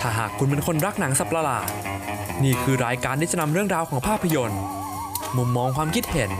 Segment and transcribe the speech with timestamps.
[0.00, 1.68] ถ้าหากคุณเป็นคนรักหนังสัตว์ประหลาด
[2.44, 4.62] นี่คือรายการที่จะนำเรื่องราวของภาพยนตร์
[5.36, 6.30] มุมมองความคิดเห็น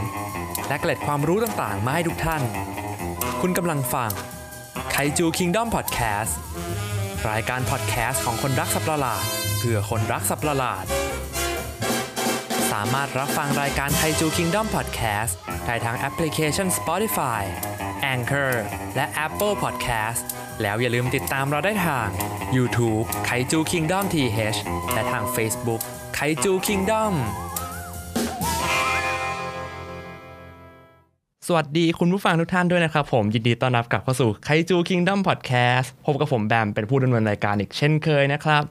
[0.68, 2.42] และเกล็ดความรู้ต่างๆ มาให้ทุกท่าน
[3.40, 4.10] คุณกำลังฟัง
[4.90, 6.38] Kaiju Kingdom Podcast
[7.30, 9.24] รายการพอดแคสต์ของคนรักสัตว์ประหลาด
[9.58, 10.84] เพื่อคนรักสัตว์ประหลาด
[12.72, 15.36] สามารถรับฟังรายการ Kaiju Kingdom Podcast
[15.66, 17.42] ได้ทางแอปพลิเคชัน Spotify
[18.14, 18.54] Anchor
[18.96, 20.22] และ Apple Podcast
[20.62, 22.08] แล้วอย่าลืมติดตามเราได้ทาง
[22.56, 24.58] YouTube ไคจูคิงดอม TH
[24.92, 25.80] และทาง Facebook
[26.14, 27.14] ไคจูคิงดอม
[31.46, 38.64] สวัสดีคุณผู้ฟังทุกท่านด้วยนะครับ ผมยินดีต้อนรับกลับเข้าสู่ไคจูคิงด o มพอดแคสต์พบกับผมแบมเป็นผู้ดำเนินรายการอีกเช่นเคยนะครับ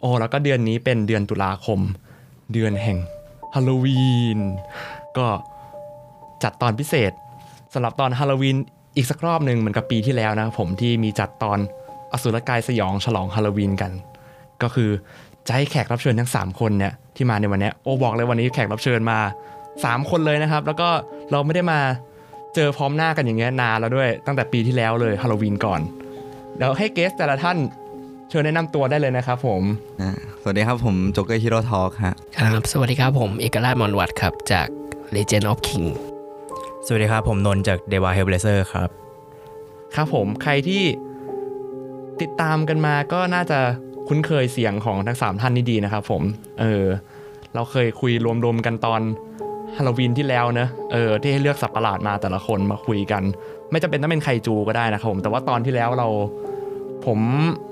[0.00, 1.80] โอ้แล้วก็เดือนนี้เป็นเดือนตุลาคม
[2.52, 2.98] เดือนแห่ง
[3.54, 4.40] ฮาโลวีน
[5.18, 5.26] ก็
[6.42, 7.12] จัดตอนพิเศษ
[7.72, 8.56] สำหรับตอนฮาโลวีน
[8.96, 11.58] อีกสักรอบหนึ่งเหมือนกับปีที่แล้วนะครับผมที่มีจัดตอน
[12.12, 13.92] อสุรกายสยองฉลองฮาโลวีนกัน
[14.62, 14.90] ก็คือ
[15.46, 19.18] จะให้แขกรับเชิญทั้ง 3 คนเนี่ยที่มาในวันเนี้ยโอ้บอกเลยวันนี้แขกรับเชิญมา
[19.64, 20.88] 3 คนเลยนะครับ แล้วก็
[21.30, 21.80] เราไม่ได้มา
[22.54, 25.80] เจอพร้อมหน้ากันอย่างเงี้ยนานแล้วด้วย ตั้งแต่ปีที่แล้วเลยฮาโลวีนก่อน
[26.56, 27.56] เดี๋ยวให้เกสแต่ละท่าน
[28.30, 29.62] เชิญแนะนำตัวได้เลยนะครับผม
[30.02, 30.10] อ่า
[30.42, 34.66] สวัสดีครับผมโจ๊กเกอร์ฮิโร่ทอล์กฮะครับ สวัสดีครับผมเอกราชมอนวัตครับจาก
[35.14, 35.88] Legend of King
[36.86, 38.58] สวัสดีครับ ผมนนท์จาก d e v a h e l b l a z e r
[38.72, 38.88] ครับ
[39.94, 40.82] ครับผมใครที่
[42.20, 43.58] ติดตามกันมาก็น่าจะ
[44.08, 46.22] คุ้นเคยเสียงของทั้งสามท่านนี้ดีนะครับผม
[46.60, 46.84] เออ
[47.54, 48.12] เราเคยคุย
[48.44, 49.00] รวมๆกันตอน
[49.76, 53.22] ฮาโลวีนที่แล้วเนอะเออ ที่ให้เลือกสัตว์ประหลาดมาแต่ละคนมาคุยกัน
[53.70, 56.08] ไม่จำเป็นต้องเป็นไคจูก็ได้นะครับผม แต่ว่าตอนที่แล้วเรา
[57.06, 57.20] ผม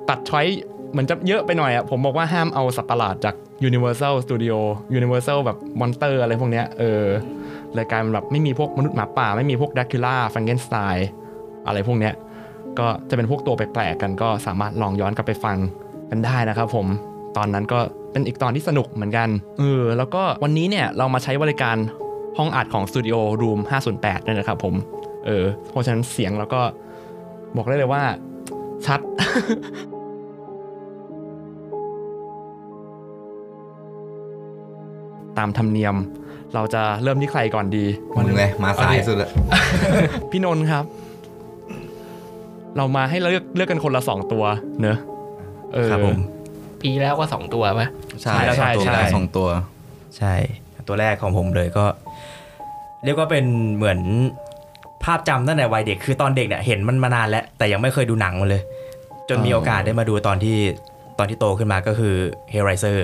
[0.09, 0.47] ตัด choice
[0.93, 3.35] เหมือนจะเยอะไปหน่อยอะผมบอกว่าห้ามเอาสัตว์ประหลาดจาก
[3.69, 4.57] Universal Studio
[4.99, 7.05] Universal แบบ monster อะไรพวกเนี้ยเออ
[7.79, 11.09] รายการมันแบบไม่มีพวกมนุษย์หมาป่า ไม่มีพวก Dracula Frankenstein
[11.67, 12.15] อะไรพวกเนี้ย
[12.79, 15.57] ก็จะเป็นพวกตัวแปลกๆกันก็สามารถลองย้อนกลับไปฟัง
[16.11, 16.87] กันได้นะครับผม
[17.37, 17.79] ตอนนั้นก็
[18.13, 21.77] เป็นอีกตอนที่สนุกเหมือนกันเออแล้วก็วันนี้เนี่ยเรามาใช้บริการ
[22.39, 23.61] ห้องอัดของ Studio Room
[23.95, 24.75] 508ด้วยนะครับผม
[25.27, 26.61] เออเพราะฉะนั้นเสียงแล้วก็
[27.57, 28.03] บอกได้เลยว่า
[28.87, 29.01] ชัด
[35.39, 35.97] ตามธรรมเนียม
[36.55, 37.85] เราจะเริ่มที่ใครก่อนดี
[38.17, 39.31] มึงเลยมาสายสุดละ
[40.31, 40.85] พี่นนท์ครับ
[42.77, 44.45] เรามาให้เลือกเลือกกันคนละสองตัว
[44.83, 44.99] เนอะ
[45.75, 46.19] เออครับผม
[46.83, 47.87] ปีแล้วก็2ตัวปะ
[48.23, 49.49] ใช่ใช่สองตัวใช่ได้สองตัว
[50.17, 50.35] ใช่
[50.89, 51.85] ตัวแรกของผมเลยก็
[53.05, 53.45] เรียกว่าเป็น
[53.77, 54.01] เหมือน
[55.05, 58.63] ภาพจำตั้งแต่วัยเด็กคือตอนเด็กเนี่ยเห็นมันมานานแล้ว แต่ยังไม่เคยดูหนังมันเลย
[59.29, 60.57] จนมีอ๋อโอกาสได้มาดูตอนที่
[61.19, 62.15] ตอนที่โตขึ้นมาก็คือ
[62.53, 62.99] h e r i z e r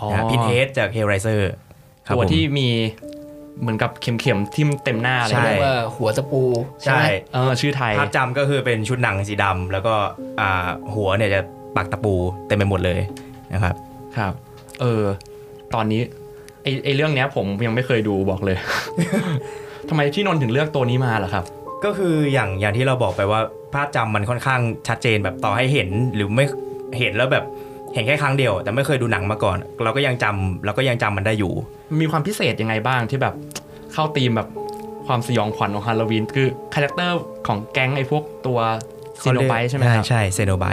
[0.00, 1.63] อ๋อพินเฮดจาก h e r i z e r ครับ
[2.06, 2.68] ตัวผมที่มี
[3.60, 6.42] เหมือนกับเข็มๆทิ่มเต็มหน้าเลยใช่เรียกว่าหัวตะปู
[6.82, 7.04] ใช่ใช่ไหม
[7.34, 9.94] เออชื่อไทยภาพจำก็คือเป็นชุดหนังสีดำแล้วก็
[10.40, 11.40] อ่าหัวเนี่ยจะ
[11.76, 12.14] ปักตะปู
[12.46, 13.00] เต็มไปหมดเลย
[13.54, 13.74] นะครับ
[14.16, 14.32] ครับ
[14.80, 15.02] เออ
[15.74, 16.00] ตอนนี้
[16.62, 18.56] ไอไอเรื่องเนี้ยผมยังไม่เคยดูบอกเลย
[19.88, 21.44] ทำไมพี่นนท์ถึงเลือกตัวนี้มาล่ะครับ
[21.84, 23.40] ก็คืออย่างอย่างที่เราบอกไปว่า
[23.74, 26.44] ภาพจำมันค่อนข้างชัดเจนแบบต่อให้เห็นหรือไม่
[26.98, 27.44] เห็นแล้วแบบ
[27.94, 31.52] เห็นแค่ครั้งเดียว แต่ไม่เคยดูหนังมาก่อน เราก็ยังจำเราก็ยังจำมันได้อยู่
[32.00, 33.34] มีความพิเศษยังไงบ้างที่แบบ
[33.92, 34.48] เข้าธีมแบบ
[35.06, 38.58] ความสยองขวัญของฮาโลวีนคือ character ของแก๊งไอ้พวกตัว
[39.22, 40.66] Cenobite ใช่ไหมครับใช่ Cenobite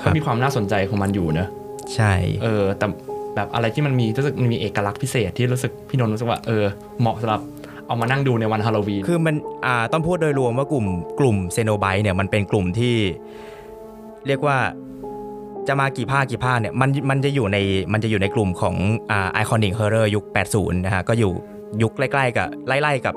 [0.00, 1.48] ครับก็มีความน่าสนใจของมันอยู่เนอะ
[1.94, 2.86] ใช่เออแต่
[3.34, 6.64] แบบอะไรที่มันมีรู้สึกมันมีเอกลักษณ์พิเศษที่รู้สึกพี่นนท์รู้สึกว่าเออ
[7.00, 7.42] เหมาะสำหรับ
[7.86, 9.34] เอามานั่งดูในวันฮาโลวีน คือมัน
[9.66, 10.86] อ่าต้องพูดโดยรวมว่ากลุ่ม
[11.20, 12.96] กลุ่ม Cenobite เนี่ยมันเป็นกลุ่มที่
[14.26, 14.56] เรียกว่า
[15.68, 17.58] จะมากี่ภาคกี่ภาคเนี่ยมันมันจะอยู่ใน
[17.92, 18.76] มันจะอยู่ในกลุ่มของ
[19.10, 21.32] อ่า iconic horror ยุค 80 นะฮะก็อยู่
[21.82, 23.14] ยุคใกล้ๆกับไล่ๆกับ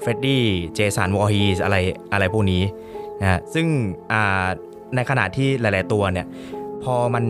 [0.00, 1.76] Freddy Jason Voorhees อะไร
[2.12, 2.62] อะไรพวกนี้
[3.20, 3.66] นะฮะซึ่ง
[4.12, 4.46] อ่า
[4.94, 6.26] ในขณะที่หลาย ๆ ตัวเนี่ย
[6.84, 7.24] พอมัน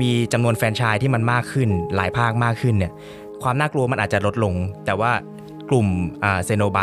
[0.00, 2.92] มีจำนวนแฟรนไชส์ที่มันมากขึ้น หลายภาคมากขึ้นเนี่ย
[3.42, 4.54] ความน่ากลัวมันอาจจะลดลง
[4.86, 5.12] แต่ว่า
[5.70, 5.86] กลุ่ม
[6.24, 6.78] อ่า Cenobite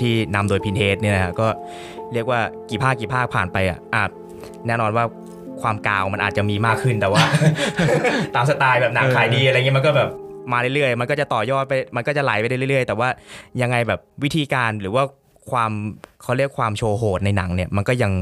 [0.00, 1.48] ที่นำโดย Pinhead เนี่ยนะฮะก็
[2.12, 2.40] เรียกว่า
[2.70, 4.02] กี่ภาคกี่ภาคผ่านไปอะอะ
[4.66, 5.04] แน่นอนว่า
[5.62, 7.22] ความกาวมันอาจจะมีมากขึ้นแต่ว่า
[8.34, 10.08] ตามสไตล์แบบหนังขายดีอะไรเงี้ยมันก็แบบ
[10.52, 13.08] มาเรื่อยๆ มันก็จะต่อยอดไป มันก็จะไหลไปได้เรื่อยๆ แต่ว่า
[13.62, 15.02] ยังไงแบบวิธีการหรือว่า
[15.50, 15.72] ความ
[16.22, 18.12] เขาเรียกความโชว์โหดในหนังเนี่ย มันก็ยัง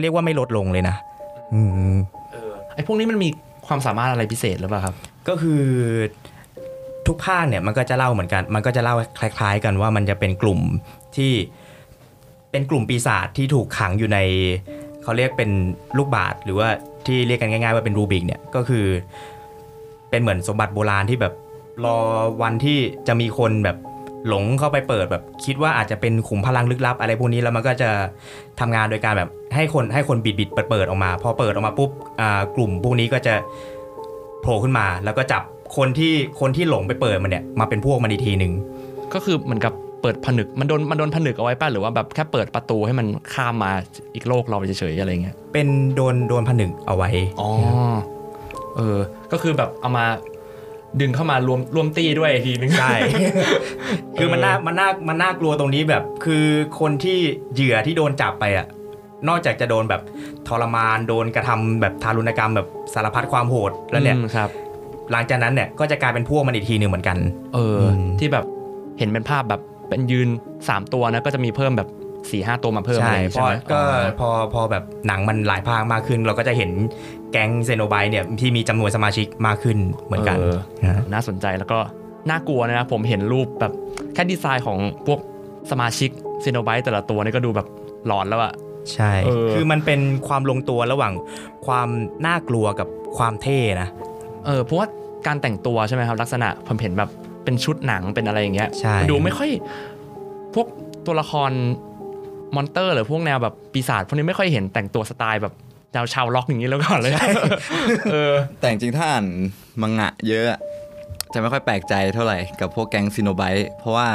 [0.00, 0.96] เรียกว่าไม่ลดลงเลยนะ
[1.54, 1.60] อื
[1.94, 1.96] ม
[2.32, 3.28] เออไอ้พวกนี้มันมี
[3.66, 4.94] ความสามารถอะไรพิเศษหรือเปล่าครับ
[5.28, 5.62] ก็คือ
[7.06, 10.60] ทุกภาคเนี่ยมันก็จะเล่าเหมือนกัน มันก็จะเล่าคล้ายๆ กันว่ามันจะเป็นกลุ่ม
[11.16, 11.32] ที่
[12.50, 14.18] เป็นกลุ่มปีศาจที่ถูกขังอยู่ใน
[15.02, 15.50] เขาเรียกเป็น
[15.98, 16.68] ลูกบาศหรือว่า
[17.06, 18.84] ที่เรียกกันง่ายๆว่าเป็นรูบิกเนี่ยก็คือ
[20.10, 21.34] เป็นเหมือนสมบัติโบราณที่แบบ
[21.84, 21.98] รอ
[22.42, 22.78] วันที่
[23.08, 23.76] จะมีคนแบบ
[24.28, 27.90] หลงเข้าไปเปิดแบบคิดว่าอาจจะเป็นขุมพลังลึกลับ อะไรพวกนี้แล้วมันก็จะ
[28.60, 31.90] ทำงานโดยการแบบให้คนให้คนบิดบิดเปิดเปิดออกมา พอเปิดออกมาปุ๊บ
[32.20, 33.34] อ่ากลุ่มพวกนี้ก็จะ
[34.40, 35.42] โผล่ขึ้นมา แล้วก็จับ
[35.76, 38.52] คนที่คนที่หลงไปเปิดมันเนี่ยมาเป็นพวกมันอีกทีหนึ่ง
[39.14, 39.72] ก็คือเหมือนกับ
[40.02, 43.72] เปิดผนึกมันโดนมันโดนผนึกเอาไว้ป่ะหรือว่าแบบแค่เปิดประตูให้มันข้ามมา
[44.14, 47.10] อีกโลกเราเฉยๆอะไรเงี้ยเป็นโดนโดนผนึกเอาไว้
[47.40, 47.50] อ๋อ
[48.76, 48.98] เออ
[49.32, 50.06] ก็คือแบบเอามา
[51.00, 52.94] ดึงเข้ามารวมรวมตีด้วยอีกทีนึงใช่
[54.18, 56.44] คือมันน่ามันน่ามันน่ากลัวตรงนี้แบบคือ
[56.80, 57.18] คนที่
[57.54, 58.66] เหยื่อที่โดนจับไปอะ
[59.28, 60.02] นอกจากจะโดนแบบ
[60.48, 64.50] ทรมานโดนกระทำแบบทารุณกรรมแบบสารพัดความโหดแล้วเนี่ยอืมครับ
[65.12, 67.18] หลังจากนั้นเนี่ยก็จะกลายเป็นพวกมันอีกทีหนึ่งเหมือนกัน
[67.54, 68.44] เอออมที่แบบ
[68.98, 69.60] เห็นเป็นภาพแบบ
[69.92, 70.28] เป็นยืน
[70.64, 76.70] 3 ตัวนะก็จะมีเพิ่มแบบ4ี่ห้าตัวมาเพิ่มอะไรใช่อย่างงี้พอใช่ไหมก็อ๋อพอพอแบบหนังมันหลายภาคมากขึ้น เราก็จะเห็น
[77.32, 81.78] แก๊งเซโนไบเนี่ยที่มีจำนวนสมาชิกมากขึ้นเหมือนกันเออนะน่าสนใจแล้วก็
[82.30, 83.72] น่ากลัวนะผมเห็นรูปแบบ
[84.14, 85.20] แค่ดีไซน์ของพวก
[85.70, 86.10] สมาชิก
[86.44, 87.66] ซีโนไบต์แต่ละตัวนี่ก็ดูแบบ
[88.06, 88.52] หลอนแล้วอะ
[88.92, 91.12] ใช่เออคือมันเป็นความลงตัวระหว่าง
[91.66, 91.88] ความ
[92.26, 93.88] น่ากลัวกับความเท่นะ
[94.46, 94.86] เออเพราะว่า
[95.26, 97.10] การแต่งตัวใช่ไหมครับลักษณะผมเห็นแบบ
[97.44, 99.50] เป็นชุดหนังเป็นอะไรอย่างเงี้ยใช่ดูไม่ค่อย
[100.54, 100.66] พวก
[101.06, 101.50] ตัวละคร
[102.56, 105.54] monster หรือพวกแนวแบบปีศาจพวกนี้ไม่ค่อยเห็นแต่งตัวสไตล์แบบ
[105.92, 107.12] แนวชาวร็อกอย่างนี้แล้วก่อนเลย
[108.12, 109.26] เออแต่จริงๆถ้าอ่าน
[109.82, 110.60] มังงะเยอะอะ
[111.32, 114.08] จะไม่ค่อยแปลกใจเท่าไหร่กับพวกแก๊ง Cenobite เพราะว่า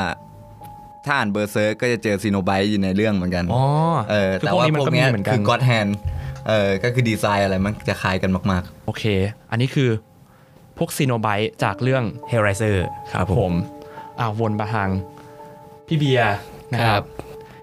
[1.05, 3.63] ถ้าอ่าน Berserk ก็จะเจอ Cenobite อยู่ในเรื่องเหมือนกันอ๋อ
[4.11, 5.87] เออคือแต่ว่าพวกนี้มันก็มีพวก็กมีเนี้ยเหมือนกันคือ God Hand
[6.47, 9.03] เออก็คือดีไซน์อะไรมันจะคล้ายกันมากโอเค
[9.51, 9.89] อันนี้คือ
[10.77, 13.51] พวก Cenobite จากเรื่อง Hellraiser ครับผม
[14.19, 14.89] อ่าวนมาทาง
[15.87, 16.35] พี่เบียร์
[16.73, 17.05] นะคครัรับบ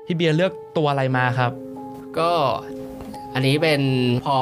[0.06, 1.52] พี่เบียร์เลือกตัวอะไรมาครับ
[2.18, 2.30] ก็
[3.34, 3.82] อันนี้เป็น
[4.26, 4.36] พอ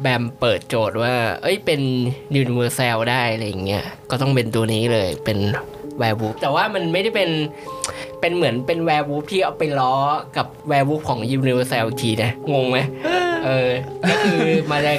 [0.00, 1.80] แบมเปิดโจทย์ว่า เอ้ยเป็น
[2.36, 5.38] Universal ได้อะไรอย่างเงี้ยก็ต้องเป็นตัวนี้เลยเป็น
[5.98, 7.30] werewolf แต่ว่ามันไม่ได้เป็น
[8.20, 9.94] เป็นเหมือนเป็น werewolf ที่เอาไปล้อ
[10.36, 12.78] กับ werewolf ของ Universal ทีนะ งงไหม
[13.46, 13.70] เออ
[14.08, 14.40] ก็คือ
[14.72, 14.98] มาจาก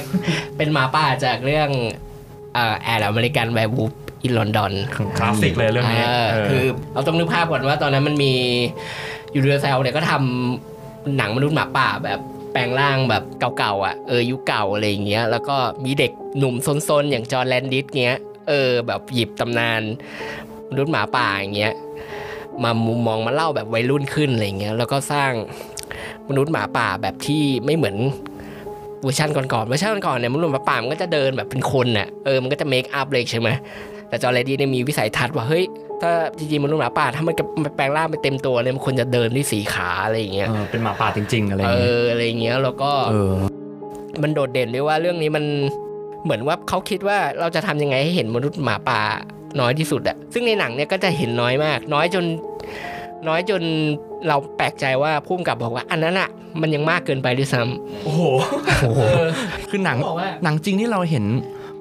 [0.56, 2.11] เป็นหมาป่าจากเรื่องเอ่อ
[2.54, 3.92] An American Werewolf
[4.22, 4.72] in London
[5.18, 8.34] คลาสสิกเลยเรื่องนี้เออคือเราต้องนึกภาพก่อนว่าตอนนั้นมันมี
[9.34, 12.20] Universal เนี่ยก็ทำหนังมนุษย์หมาป่าแบบ
[12.52, 13.24] แปลงร่างแบบ
[13.58, 16.54] เก่าๆอะเออยุคเก่าอะไรอย่างเงี้ยแล้วก็มีเด็กหนุ่ม
[16.88, 18.18] ซนๆ อย่าง John Landis เงี้ย
[18.48, 19.82] เออแบบหยิบตำนาน
[20.70, 21.74] มนุษย์หมาป่าอย่างเงี้ย
[22.62, 25.32] มามุมมองมาเล่าแบบวัยรุ่นขึ้นอะไรเงี้ยแล้วก็สร้าง
[26.28, 27.96] มนุษย์หมาป่าแบบที่ไม่เหมือน
[29.02, 33.48] เวอร์ชันก่อนๆเวอร์ชันก่อนๆเนี่ยมนุษย์หมาป่ามันก็จะเดินแบบเป็นคนน่ะเออมันก็จะ makeup เลยใช่ไหม
[34.08, 35.64] แต่ John Landis เนี่ยมีวิสัยทัศน์ว่าเฮ้ย
[36.02, 37.44] ถ้าจริงๆมนุษย์หมาป่าถ้ามันจะ
[37.76, 43.32] แปลงร่างไปเต็มตัวเนี่ยมันควรจะเดินด้วยสี่ขาอะไรอย่างเงี้ยเออเป็นหมาป่าจริง ๆ อะไรอเอย่างเงี้ยออะไรอย่างเงี้ยแล้วก็เออ
[44.22, 45.44] มันโดดเด่นด้วยว่าเรื่องนี้มัน
[46.24, 49.00] เหมือนว่าเขาคิดว่าเราจะทำยังไงให้เห็นมนุษย์หมาป่า
[49.60, 52.24] น้อยที่สุดอะซึ่งในหนังเนี่ยก็จะเห็นน้อยมาก น้อยจน
[53.28, 53.62] น้อยจน
[54.28, 56.28] เราแปลกใจว่าพุ่มกับบอกว่า อันนั้นอะ
[56.60, 57.62] มันยังมากเกินไปด้วยซ้
[58.04, 59.26] โอ้โหำเออ
[59.70, 61.24] คือหนังบอกว่าหนังจริงที่เราเห็น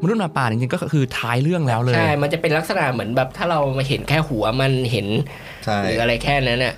[0.02, 6.76] มนุษย์หมาป่าจริงๆก็คือท้ายเรื่องแล้วเลยใช่ มันจะเป็นลักษณะเหมือนแบบถ้าเรามาเห็นแค่หัวมันเห็นๆใช่หรืออะไรแค่นั้นน่ะ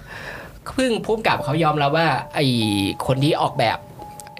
[0.73, 2.39] เพิ่งพุ่มกับเขายอมรับว่าไอ
[3.07, 3.77] คนที่ออกแบบ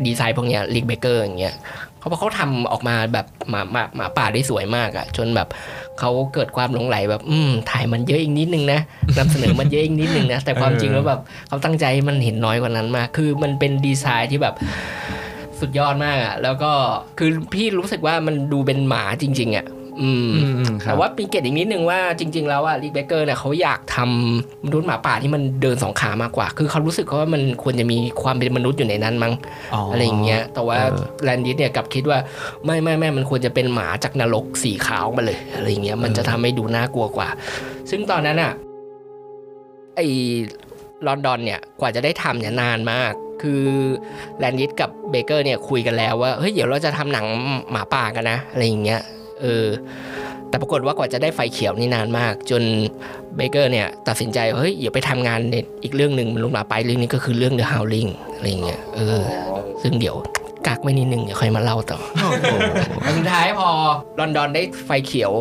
[0.06, 1.56] ดีไซน์พวกเนี้ย Rick Baker อย่างเงี้ย
[2.04, 5.48] เขาบอกเขาทำออกมาแบบหมาหมาหมาป่าได้สวยมากอะจนแบบ
[6.00, 8.80] เขาเกิดความหลงใหลแบบ อืมถ่ายมันเยอะอีกนิดนึงนะ
[9.18, 14.56] นำเสนอมันเยอะอีกนิดนึงนะแต่ความจริงแล้วแบบเขาตั้งใจมันเห็นน้อยกว่านั้นมาก คือมันเป็นดีไซน์ที่แบบ
[15.60, 16.72] สุดยอดมากอะแล้วก็
[17.18, 19.66] คือพี่รู้สึกว่ามันดูเป็นหมาจริง ๆอะ่ะ
[20.84, 29.34] แต่ว่ามีเกร็ดอีกนิดนึงว่าจริง ๆ แล้วอะ Rick Baker เนี่ยเขาอยากทำมนุษย์หมาป่าที่มันเดินสองขามากกว่า คือเขารู้สึกว่ามันควรจะมีความเป็นมนุษย์อยู่ในนั้นมั้ง
[29.92, 32.20] อะไรอย่างเงี้ย แต่ว่าเออแลนดิสเนี่ยกลับคิดว่า
[32.66, 37.30] ไม่ไม่ไม่มันควรจะเป็นหมาจากนรกสีขาวมาเลยอะไรอย่างเงี้ยมันจะทำให้ดูน่ากลัวกว่า
[37.90, 38.54] ซึ่งตอนนั้นอะ
[39.96, 40.08] ไอ้
[41.08, 43.64] ลอนดอนเนี่ยกว่าจะได้ทำเนี่ยนานมาก คือ
[44.40, 47.26] แลนดิสกับเบเกอร์เนี่ยคุยกันแล้วว่าเฮ้ยเดี๋ยวเราจะทำหนัง
[47.72, 49.02] หมาป่ากันนะอะไรอย่างเงี้ย
[49.44, 49.68] เออ
[50.50, 52.62] แต่ปรากฏว่ากว่าจะได้ไฟเขียวนี่นานมาก จน
[53.36, 59.22] เบเกอร์เนี่ยตัดสินใจว่าเฮ้ยอย่าไปทำงานในอีกเรื่องหนึ่งมันลงมาไปเรื่องนี้ก็คือเรื่อง The Howling อะไรอย่างเงี้ยเออ
[59.82, 60.16] ซึ่งเดี๋ยว
[60.68, 62.00] กักไว้นิดนึงเดี๋ยวค่อยมาเล่าต่อ
[63.02, 63.68] แต่สุดท้ายพอ
[64.20, 65.32] ลอนดอนได้ไฟเขียว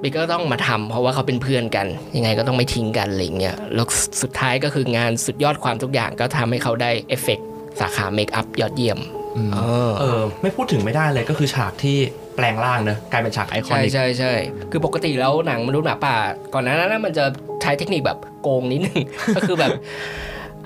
[0.00, 1.86] เบเกอร์ต้องมาทำเพราะว่าเขาเป็นเพื่อนกัน
[2.16, 3.86] ยังไงก็ต้องไม่ทิ้งกันอะไรอย่างเงี้ยแล้ว
[4.22, 7.48] สุดท้ายก็คืองานสุดยอดความทุกอย่างก็ทำให้เขาได้เอฟเฟกต์
[7.80, 8.98] สาขา makeup ยอดเยี่ยม
[9.54, 11.96] เออเออ ไม่พูดถึงไม่ได้เลยก็คือฉากที่
[12.36, 14.32] แปลงร่างเนอะกลายเป็นฉาก iconic ใช่ใช่ใช่
[14.70, 16.16] คือปกติแล้วหนังมนุษย์หมาป่า
[16.54, 17.24] ก่อนหน้านั้นนะมันจะ
[17.62, 19.00] ใช้เทคนิคแบบโกงนิดนึง
[19.36, 19.70] ก็คือแบบ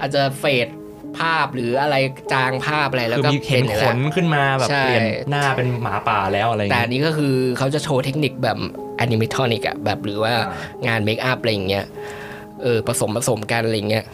[0.00, 0.68] อาจจะ fade
[1.18, 1.96] ภาพหรืออะไร
[2.32, 8.58] จางภาพอะไรแล้วคือก็มีเห็นเป็นขนขึ้นมาแบบใช่เปลี่ยนหน้าเป็นหมาป่าแล้วอะไรอย่างแต่เงี้อันนี้ก็คือเขาจะโชว์เทคนิคแบบ
[8.96, 10.34] animatronic อะแบบหรือว่า
[10.86, 11.84] งาน makeup อะไรอย่างเงี้ย
[12.62, 14.04] เออผสมผสมกันอะไรเงี้ย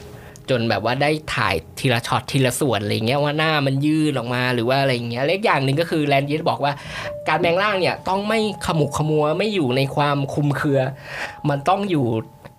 [0.50, 6.72] จนแบบว่าได้ถ่ายทีละช็อตทีละส่วนอะไรเงี้ยว่าหน้ามันยืดออกมาหรือว่าอะไรเงี้ยแล้วอีกอย่างหนึ่งก็คือแลนด์ยิสบอกว่า
[7.28, 10.80] การแปลงร่างเนี่ยต้องไม่ขมุกขมัวไม่อยู่ในความคลุมเครือ
[11.48, 12.06] มันต้องอยู่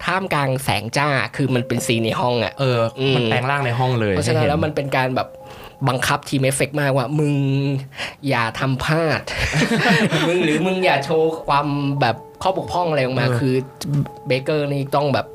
[0.06, 2.80] ท่ามกลางแสงจ้าคือมันเป็นซีนในห้องอะเออ
[3.16, 5.28] มันอืมแปลงร่างในห้องเลยเพราะฉะนั้นให้เห็นแล้วมันเป็นการแบบ
[5.88, 7.36] บังคับทีมเอฟเฟกต์มากว่า มึง
[8.30, 9.22] อย่าทำพลาด
[10.28, 11.68] มึงหรือมึงอย่าโชว์ความ
[12.02, 13.54] แบบข้อบกพร่องอะไรออกมา คือ
[14.28, 15.26] เบเกอร์นี่ต้องแบบ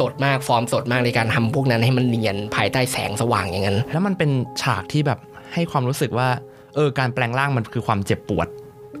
[0.00, 4.30] สดมากฟอร์มสดมากในการทำพวกนั้นให้มันเนียนภายใต้แสงสว่างอย่างนั้น แล้วมันเป็น
[4.62, 5.18] ฉากที่แบบ
[5.54, 6.28] ให้ความรู้สึกว่า
[6.74, 8.48] เออการแปลงร่างมันคือความเจ็บปวด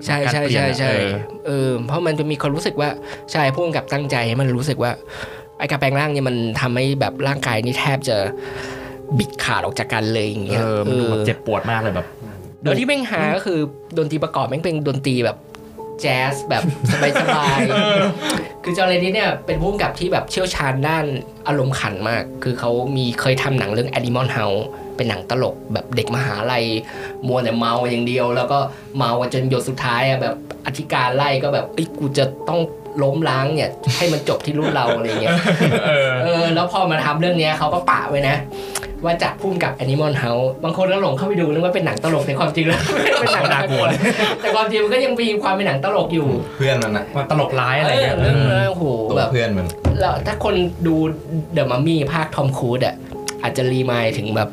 [0.06, 1.10] ใช่การใช่เปลี่ยนใช่อะใช่เออ
[1.46, 2.88] เออเพราะมันจะมีความรู้สึกว่า
[3.32, 4.90] ใช่พ่วงกับตั้งใจให้มันรู้สึกว่า
[5.58, 8.16] ไอ้การแปลงร่างเนี่ยมันทำให้แบบร่างกายนี่แทบจะ
[9.18, 12.06] บิดขาดออกจากกันเลยอย่างเงี้ยเออมันดูแบบเจ็บปวดมากเลยแบบ
[12.62, 13.58] แล้วที่แม่งหาก็คือ
[13.98, 15.36] ดนตรีประกอบแม่งเป็นดนตรีแบบ
[16.02, 16.62] แจ๊สแบบ
[17.20, 21.04] สบายๆ คือจอร์เรนนี่เนี่ยเป็นผู้กำกับที่แบบเชี่ยวชาญด้าน
[21.48, 24.62] อารมณ์ขันมาก คือเขามีเคยทำหนังเรื่อง Animal House
[24.96, 26.64] เป็นหนังตลกแบบเด็กมหาลัย
[27.26, 28.58] มัวแต่เมาอย่างเดียว แล้วก็
[28.96, 30.34] เมากันจนหยดสุดท้ายอะแบบ
[30.66, 32.60] อธิการไล่ก็แบบเอ้ยกูจะต้อง
[33.02, 35.36] ล้มล้างเนี่ยให้มันจบที่รุ่นเราอะไรเงี้ย
[36.22, 38.36] เออแล้วพอมาทำเรื่องเนี้ยเขาก็ปะไว้นะ
[39.04, 42.80] ว่าจัดพุ่มกับ Animal House บางคนก็หลงเข้าไปดูนึกว่าเป็นหนังตลกในความจริงแล้ว
[43.20, 43.84] เป็นหนังน่ากลัว
[44.40, 49.68] แต่ความจริงมันก็ยังมีความเป็นหนังตลกอยู่ เพื่อนมันอะมันตลกร้ายอะไรเงี้ยเออเรื่องนั้นโอ้โหตัวแบบเพื่อนมัน
[50.00, 50.54] แล้วถ้าคน
[50.86, 50.96] ดู
[51.52, 52.94] The Mummy ภาคทอมครูซอะ
[53.42, 54.50] อาจจะ remind ถึงแบบ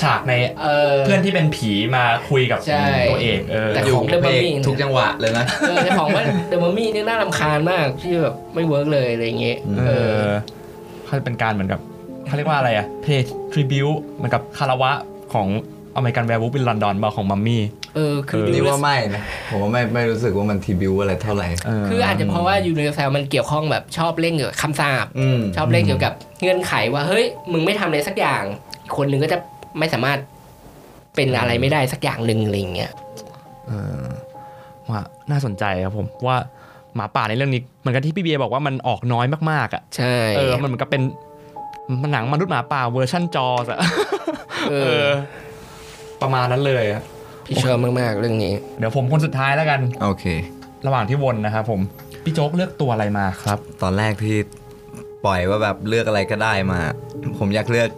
[0.00, 10.24] ฉากในเออเพื่อนที่เป็นผีมาคุยกับใช่ตัวเอกเออแต่อยู่ของ เพลง The Mummy ทุกจังหวะเลยนะเออแต่ของว่า The Mummy นี่น่ารำคาญมากที่แบบไม่ work เลยอะไรอย่างเงี้ยเออ
[11.04, 11.80] เขาจะเป็นการเหมือนกับ
[12.30, 14.90] เขาเรียกว่าอะไรอะเพจtribute เหมือนกับคารวะ
[15.32, 15.48] ของ
[15.96, 17.62] อเมริกันแวร์วูฟ in ลอนดอนมาของมัมมี่
[17.94, 21.48] เออคือเออดูนี่แล้วว่าไม่นะผมว่าไม่ไม่รู้สึกว่ามัน tribute อะไรเท่าไหร่
[21.88, 28.42] คืออาจจะเพราะว่า Universal มันเกี่ยวข้องแบบชอบเล่นเกี่ยวกับคำสาปอืมชอบเล่นเกี่ยวกับเงื่อนไขว่าเฮ้ยมึงไม่ทำอะไรสักอย่าง
[28.82, 29.38] อีกคนนึงก็จะ
[29.78, 30.18] ไม่สามารถ
[31.16, 32.90] เป็นอะไรไม่ได้สักอย่างหนึ่งอะไรอย่างเงี้ย
[33.68, 33.72] เอ
[34.02, 34.04] อ
[34.90, 36.36] ว่าน่าสนใจครับผมว่า
[36.94, 41.02] หมาป่าในเรื่องนี้เหมือนกับที่พี่เบียร์บอกว่ามันออกน้อยมากๆอะใช่เออมันเหมือนกับเป็น
[42.12, 43.80] หนังมนุษย์หมาป่าเวอร์ชั่น Jaws อะ
[44.70, 45.08] เออเออ
[46.22, 47.02] ประมาณนั้นเลยอะ
[47.46, 50.24] พี่ชอบมากๆเรื่องนี้ เดี๋ยวผมคนสุดท้ายแล้วกัน โอเค
[50.86, 51.80] ระหว่างที่วนนะครับผม
[52.24, 54.36] พี่โจ๊กเลือกตัวอะไรมาครับ ตอนแรกที่
[55.24, 56.80] ปล่อยว่าแบบเลือกอะไรก็ได้มา
[57.38, 57.90] ผมอยากเลือก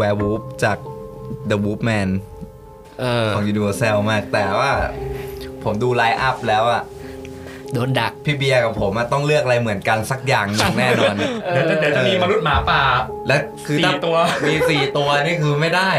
[0.00, 0.78] Werewolf จาก
[1.50, 2.08] The Wolfman
[3.00, 4.70] เออของ Universal มาก แต่ว่า
[5.64, 6.82] ผมดู lineup แล้วอะ
[7.74, 11.14] โดนดัก พี่เบียร์กับผมอะต้องเลือกอะไรเหมือนกันสักอย่างหนึ่งแน่นอน
[11.50, 12.82] เดี๋ยวจะเดี๋ยวจะมีมนุษย์หมาป่า
[13.28, 13.36] และ
[13.66, 15.90] คือสี่ถ้าตัว มีสี่ตัวนี่คือไม่ได้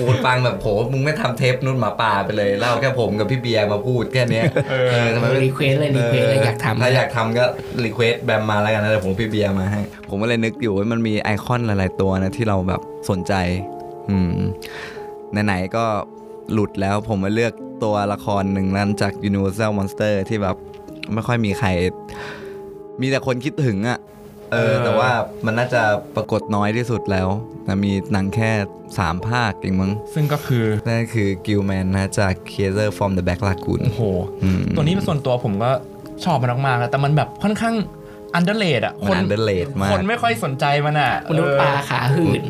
[0.00, 4.44] พูดฟังแบบโหมึงไม่ทำเทปมนุษย์หมาป่าไปเลยเล่าแค่ผมกับพี่เบียร์มาพูดแค่เนี้ย
[4.90, 7.44] เออ ทำไมไม่ request เลย request เลยอยากทำ ถ้าอยากทำก็
[7.84, 9.80] request แบมมาแล้วกันนะเดี๋ยวผมพี่เบียร์มาให้
[10.10, 12.80] ผมก็เลยนึกอยู่ว่ามันมีไอคอนหลาย ๆ ตัวนะที่เราแบบ
[13.10, 13.32] สนใจ
[14.10, 14.36] อืม
[15.44, 15.84] ไหน ๆ ก็
[16.52, 17.52] หลุดแล้วผมมาเลือก
[17.84, 20.56] ตัวละครหนึ่งนั้นจาก Universal Monster ที่แบบ
[21.14, 21.68] ไม่ค่อยมีใคร
[23.00, 23.98] มีแต่คนคิดถึงอะ่ะ
[24.52, 25.10] เออเออ แต่ว่า
[25.46, 25.82] มันน่าจะ
[26.16, 27.28] ปรากฏน้อยที่สุดแล้ว
[27.66, 28.50] นะมีหนังแค่
[28.90, 34.02] 3 ภาคเองมั้งซึ่งก็คือนั่นคือกิลแมนนะจาก c a s e r from the Black Lagoon โอ้โห
[34.42, 35.70] อืมตัวนี้เป็นส่วนตัวผมก็
[36.24, 37.74] ชอบมันมากๆนะแต่มันแบบค่อนข้าง
[38.34, 42.42] อันเดอร์เลดอะมัน underrated มากคนไม่ค่อยสนใจมันอะมนุษย์ปลาขาหื่น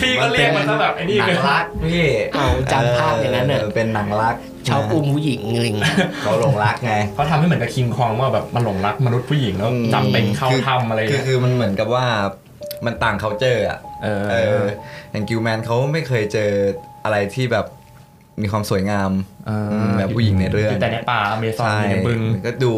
[0.00, 4.34] พี่ก็เรียกมันซะแบบไอ้นี่หนัเลงยรักพี่เอาจำภาพอย่างนั้นน่ะเป็นหนังรัก
[4.68, 12.04] ชอบอุ้มผู้หญิงอะไรอย่างเงี้ยเขาหลงรักไงเขาทำให้เหมือนกับคิงคองว่าแบบมันหลงรักมนุษย์ผู้หญิงแล้วจำเป็นเข้าทำอะไรคือเงี้ยคือมันเหมือนกับว่า
[12.86, 14.64] มันต่าง culture อะเออเออ
[15.10, 16.50] อย่างกิลแมนเขาไม่เคยเจอ
[17.04, 17.66] อะไรที่แบบ
[18.42, 19.10] มีความสวยงาม
[19.46, 22.72] เออมแบบผู้หญิงในเรื่องยู่แต่ในป่าอเมซอนใช่อยู่ในบึงก็ดู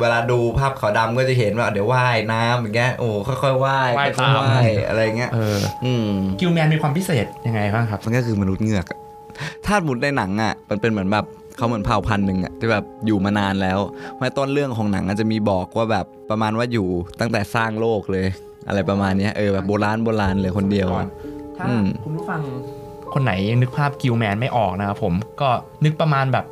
[0.00, 3.08] เวลาดูภาพขาวดำก็จะเห็นว่าเดี๋ยวว่ายน้ำอย่างเงี้ยโอ้
[3.42, 6.08] ค่อยๆว่ายว่ายค่อยตามๆว่ายอะไรเงี้ยเอออืม
[6.40, 8.98] กิลแมนมีความพิเศษยังไงบ้างครับมันก็คือมนุษย์เงือกอะ
[9.66, 13.78] ถ้าหมุดในหนังอะมันเป็นเหมือนแบบเขาเหมือนเผ่าพันธุ์หนึ่งอะที่แบบอยู่มานานแล้ว
[14.12, 16.88] เพราะต้นเรื่องของหนังอาจจะมีบอกว่าแบบประมาณว่าอยู่
[17.20, 18.26] ตั้งแต่สร้างโลกเลย
[18.68, 20.88] อะไรประมาณเนี้ยเออแบบโบราณโบราณเลยคนเดียว
[21.56, 22.40] ถ้าอืมคุณผู้ฟัง
[23.14, 25.48] คนไหนยังนึกภาพกิลแมนไม่ออกนะครับผมก็
[25.84, 26.44] นึกประมาณแบบ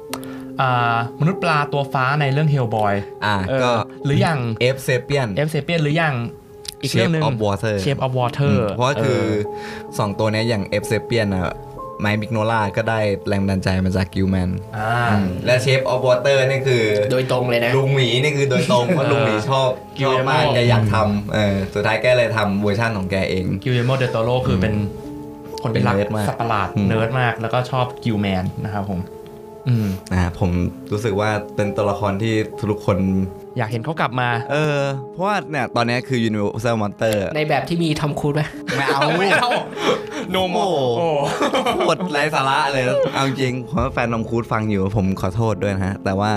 [0.61, 3.71] อ่ามนุษย์ปลาตัวฟ้าในเรื่องเฮลบอยอะเออก็
[4.05, 6.15] หรืออย่าง Abe Sapien Abe Sapien หรืออย่าง
[6.83, 9.21] อีกเรื่องหนึ่ง Shape of Water Shape of Water เพราะว่าคือ
[9.99, 11.53] สองตัวเนี้ยอย่าง Abe Sapien อะ
[12.01, 14.95] ไมค์ มิกโนล่าก็ได้แรงบันดาลใจมาจากกิลแมนอ่า
[15.47, 24.75] และ Shape of Water นี่คือ โดยตรงเลยนะ ลุงหมีนี่คือโดยตรงเพราะลุงหมีชอบกิชลอบเอโม่มากแกอยากทำเออสุดท้ายแกเลยทำเวอร์ชั่นของแกเองกิลเ e โมเดโตโรคือเป็น
[25.63, 29.01] คนเป็นรักเป็นเนิร์ดมากสัตว์ประหลาดอืมเนิร์ดมาก แล้วก็ชอบกิลแมนนะครับผม
[29.69, 30.51] อืมนะผม
[30.93, 32.35] รู้สึกว่าเป็นตัวละครที่
[32.71, 32.99] ทุกคน
[33.59, 34.81] อยากเห็นเขากลับมา เออ
[35.13, 38.43] เพราะว่าเนี่ยตอนนี้คือ Universal Monster ในแบบที่มีทอมครูซไหม
[38.77, 39.51] ไม่เอาไม่เอา
[40.31, 40.57] โนโม
[40.99, 41.09] โอ้
[41.79, 46.33] โคตรไร้สาระเลย เอาจริงผมว่าแฟนนมคูดฟังอยู่ผมขอโทษด้วยนะฮะ แต่ว่า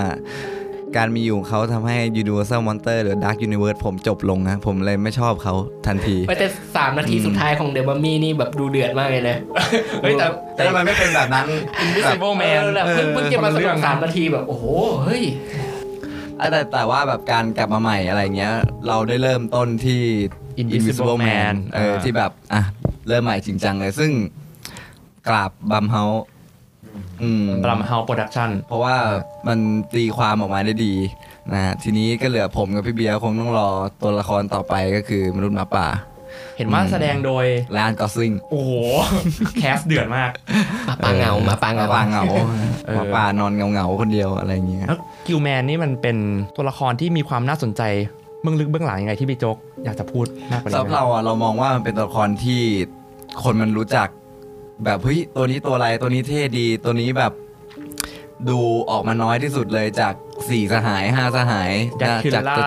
[0.96, 5.54] การมีอยู่ของเขาทำให้ Universal Monster หรือ Dark Universe ผมจบลงนะ ผมเลยไม่ชอบเขา
[5.86, 9.36] ทันทีไม่แต่สามนาทีสุดท้ายของเดอะมัมมี่นี่แบบดูเดือดมากเลยนะ
[10.02, 11.46] เฮ้ยแต่แต่ทำไมไม่เป็นแบบนั้น
[11.84, 14.64] Invisible Man เออแบบเพิ่งเพิ่งจะมาสคนละเรื่องสามนาทีแบบ โอ้โห
[15.04, 15.22] เฮ้ย
[16.50, 18.54] แต่แต่ว่าแบบการกลับมาใหม่อะไรเงี้ย
[18.88, 20.02] เราได้เริ่มต้นที่
[20.62, 22.62] Invisible Man เอออ่าที่แบบ อะ
[23.08, 24.12] เริ่มใหม่จริงจังเลย ซึ่ง
[25.28, 26.35] กราบ Blumhouse อืม
[27.64, 28.94] Blumhouse Production เพราะว่า
[29.46, 29.58] มัน
[29.94, 30.94] ตีความออกมาได้ดี
[31.52, 33.68] นะฮะทีนี้ก็เหลือผมกับพี่เบียร์คงต้องรอ
[34.02, 35.86] ตัวละครต่อไปก็คือมนุษย์หมาป่า
[36.56, 38.70] เห็นว่าแสดงโดยไรอันกอสลิงโอ้โห
[39.58, 40.30] cast เดือดมาก
[40.88, 42.24] หมาป่าเหงาหมาป่าเหงาหมาป่าเหงา
[42.86, 46.16] เออหมาป่านอนเหงาเหงาๆคนเดียวอะไรอย่างเงี้ย แล้วกิลแมนนี่มันเป็น
[46.56, 47.82] ตัวละครที่มีความน่าสนใจ
[48.42, 52.60] เบื้องลึกเบื้องหลังยังไงที่พี่โจ๊กอยากจะพูดมากกว่าสำหนี้รับไหมเราอะเรามองว่ามันเป็นตัวละครที่
[53.42, 54.08] คนมันรู้จัก
[54.84, 57.32] แบบเฮ้ยตัวนี้ตัวอะไรตัวนี้เท่ดีตัวนี้แบบ
[58.48, 58.58] ดู
[58.90, 60.14] ออกมาน้อยที่สุดเลยจาก
[60.48, 62.58] สี่สหายห้าสหาย Dracula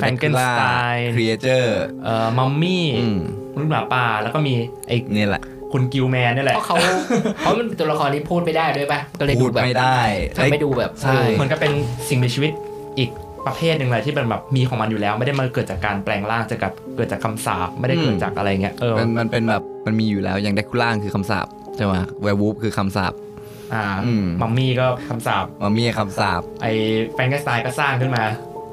[0.00, 3.20] แฟนเกนสไต Frankenstein ครีเอเจอร์เอ่อมัมมี่อืม
[3.54, 4.54] มนุษย์หมาป่าแล้วก็มี
[4.88, 5.42] ไอ้นี่แหละ
[5.72, 6.76] คุณ Gill-man นี่แหละเพราะเขา
[7.38, 9.98] เพราะมันเป็นตัวละครที่พูดไม่ได้ด้วยป่ะ ก็เลยพูดูดแบบไม่ได้
[10.36, 11.72] ทำให้ดูแบบใช่ เหมือนกับเป็น
[12.08, 12.52] สิ่งมีชีวิต
[12.98, 13.10] อีก
[13.46, 23.12] ประเภทหนึ่งเลยที่เป็นแบบมีของมันอยู่แล้ว ไม่ได้มาเกิดจากการแปลงร่างจะกับเกิดจากคำสาปไม่ได้เกิดจากอะไรเงี้ยเออมันมันเป็นแบบมันมีอยู่แล้วอย่างเดคูล่าคือคำสาปใช่ไหม werewolf คือคำสาป
[23.74, 26.72] อ่าอืมมัมมี่ก็คำสาปมามีคำสาปไอ้
[27.14, 28.24] Frankenstein ก็สร้างขึ้นมา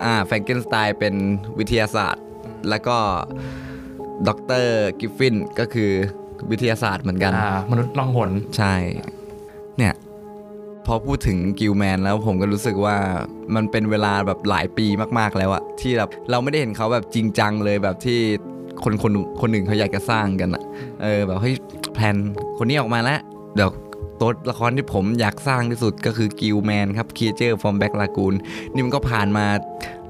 [0.04, 1.16] อ่า Frankenstein เป็น
[1.60, 2.24] วิทยาศาสตร์
[2.70, 2.98] แล้วก็
[4.28, 5.92] ด็อกเตอร์กิฟฟินก็คือ
[6.52, 9.12] วิทยาศาสตร์เหมือนกันอ่ามนุษย์ล่องหนใช่เนี่ย
[10.86, 12.96] พอพูดถึง Gill-man แล้วผมก็รู้สึกว่า
[13.56, 14.86] มันเป็นเวลาแบบหลายปี
[15.20, 18.20] มากๆแล้วอะที่แบบเราไม่ได้เห็นเขาแบบจริงจังเลยแบบที่
[18.84, 19.12] คนคน
[19.42, 20.64] คนหนึ่งเขาอยากจะสร้างกันอะ
[21.04, 21.56] เออแบบเฮ้ย
[21.94, 22.16] plan
[22.58, 23.20] คนนี้ออกมาแล้ว
[23.56, 23.70] เดี๋ยว
[24.20, 28.34] ตัวละครที่ผมอยากสร้างที่สุดก็คือ Gill-man ครับ Creature from Black Lagoon
[28.74, 29.46] นี่มันก็ผ่านมา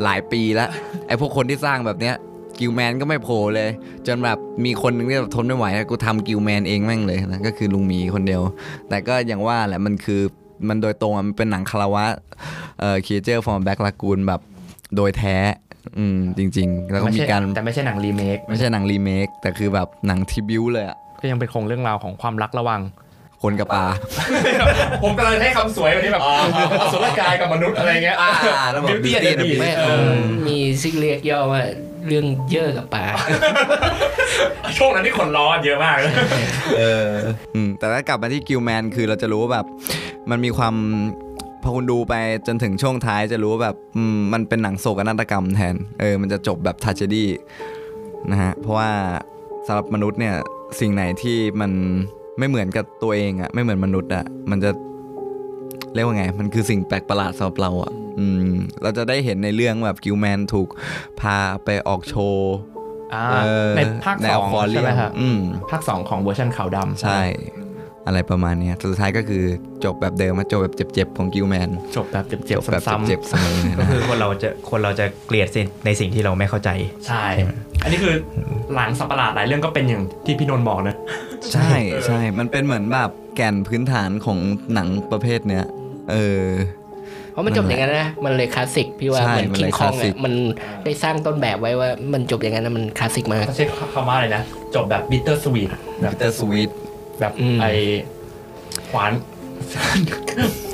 [0.03, 0.69] หลายปีแล้ว
[1.07, 2.15] ไอ้พวกคนที่สร้างแบบเนี้ย
[2.59, 3.69] Gill-man ก็ไม่โผล่เลย
[4.07, 8.41] จนแบบมีคนนึงที่แบบทนไม่ไหวกูทำ Gill-man เองแม่งเลยนะก็คือลุงมีคนเดียว
[8.89, 10.21] แต่ก็อย่างว่าแหละมันคือ
[10.69, 12.05] มันโดยตรงอะมันเป็นหนังคาราวะ
[12.79, 14.41] เอ่อคีเจอร์ฟอร์มแบ็กลากูนแบบ
[14.95, 15.37] โดยแท้
[15.97, 22.81] อืม จริง ๆ แล้วก็ไม่มีใช่การแต่ไม่ใช่หนังรีเมคไม่ใช่หนังรีเมคแต่คือแบบหนังที่บิวเลยอะก็ยังเป็นโครงเรื่องราวของความรักระหว่าง
[23.41, 23.85] คนกับปลา
[25.03, 26.29] ผมกำลังให้คำสวยวันนี้แบบอ
[26.93, 28.31] สุรกายกับมนุษย์อะไรเงี้ยอ่า
[28.71, 30.11] แล้วแบบ Beauty and the Beauty and the Beast ไม่เออ
[30.47, 31.61] มีซิกเรียกย่อว่า
[32.07, 33.05] เรื่องเยอะกับปลา
[34.77, 36.13] ช่วงนั้นที่คนร้อนเยอะมากเลย
[36.77, 37.09] เออ
[37.55, 39.65] อืมแต่ถ้ากลับมาที่กิลแมนคือเราจะรู้ว่าแบบ
[40.29, 40.75] มันมีความ
[41.63, 42.13] พอคุณดูไป
[42.47, 47.29] จนถึงช่วงท้ายจะรู้ว่าแบบอืมมันเป็นหนังโศกนาฏกรรมแทน เออ มันจะจบแบบท a เจดี้
[48.31, 48.89] นะฮะ เพราะว่า
[49.67, 50.35] สำหรับมนุษย์เนี่ย
[50.79, 51.71] สิ่งไหนที่มัน
[52.39, 54.71] ไม่เหมือนกับตัวเองอะไม่เหมือนมนุษย์อะมันจะ
[55.93, 58.02] เรียกว่าไง มันคือสิ่งแปลกประหลาดสำหรับเราอะอืม
[58.81, 60.67] เราจะได้เห็นในเรื่องแบบ Gill-man ถูก
[61.21, 62.55] พาไปออกโชว์
[63.13, 63.35] อ่าเอ
[63.69, 65.39] อในภาคในสองอควาเรีใช่ไหมครับอืม
[65.71, 67.21] ภาคสองของเวอร์ชันขาวดำใช่
[68.07, 69.43] อะไรประมาณเนี้ยสุดท้ายก็คือ
[69.83, 77.25] จบแบบเดิมมาจบแบบเจ็บๆของ Gill-man จบแบบเจ็บจบแบบๆซ้ำเจ็บๆเสมอเลยก็นะคือคนเราจะคนเราจะเกลียดสิ่งในสิ่งที่เราไม่เข้าใจๆใช่
[77.83, 78.15] อันนี้คือ
[78.75, 80.95] หนังสัตว์ประหลาดหลายเรื่องก็เป็นอย่างที่พี่นนท์บอกนะ
[81.53, 81.71] ใช่
[82.05, 84.39] ใช่มันเป็นเหมือนแบบแก่นพื้นฐานของ
[84.73, 85.65] หนังประเภทเนี้ย
[86.11, 86.43] เออ
[87.33, 90.33] เพราะมันจบอย่างนั้นนะ มันเลยคลาสสิกพี่ว่าใช่เหมือนคิงคองอะมันเลยคลาสสิกมัน
[90.83, 94.41] ได้สร้างต้นแบบไว้ว่ามันจบอย่างนั้นนะมันคลาสสิกมากเขาใช้คำว่าอะไรนะ
[94.75, 95.69] จบแบบบิ t เตอร์สวีท
[96.01, 96.69] แบบเตอร์สวีท
[97.19, 97.65] แบบอืมไอ
[98.91, 99.11] หวาน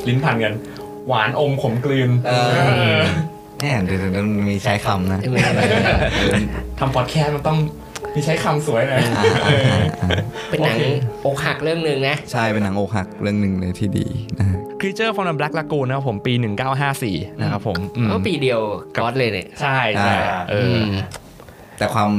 [0.08, 0.54] ลิ้นพันกัน
[1.08, 2.32] หวานอมขมกลืนเอ
[2.98, 3.02] อ
[3.62, 5.20] แน่เดี๋ยวเดี๋ยวมันมีใช้คำนะ
[6.80, 7.58] ทำพอดแคสต์มันต้อง
[8.16, 10.10] มีใช้คำสวยหน่อยอ่าอ่าอ่าอ่า
[10.50, 10.84] เป็นหนังโอเค
[11.26, 14.08] อกหักเรื่องหนึ่งนะ ใช่เป็นหนังอกหักเรื่องหนึ่งเลยที่ดี
[14.40, 16.34] นะฮะ Creature from the Black Lagoon นะครับผมปี
[16.88, 18.60] 1954 นะครับผมอืมก็ปีเดียว
[18.98, 20.14] ก๊อตเลยเนี่ย ใช่ใช่
[20.52, 20.90] เอออม
[21.80, 22.12] แต่ความ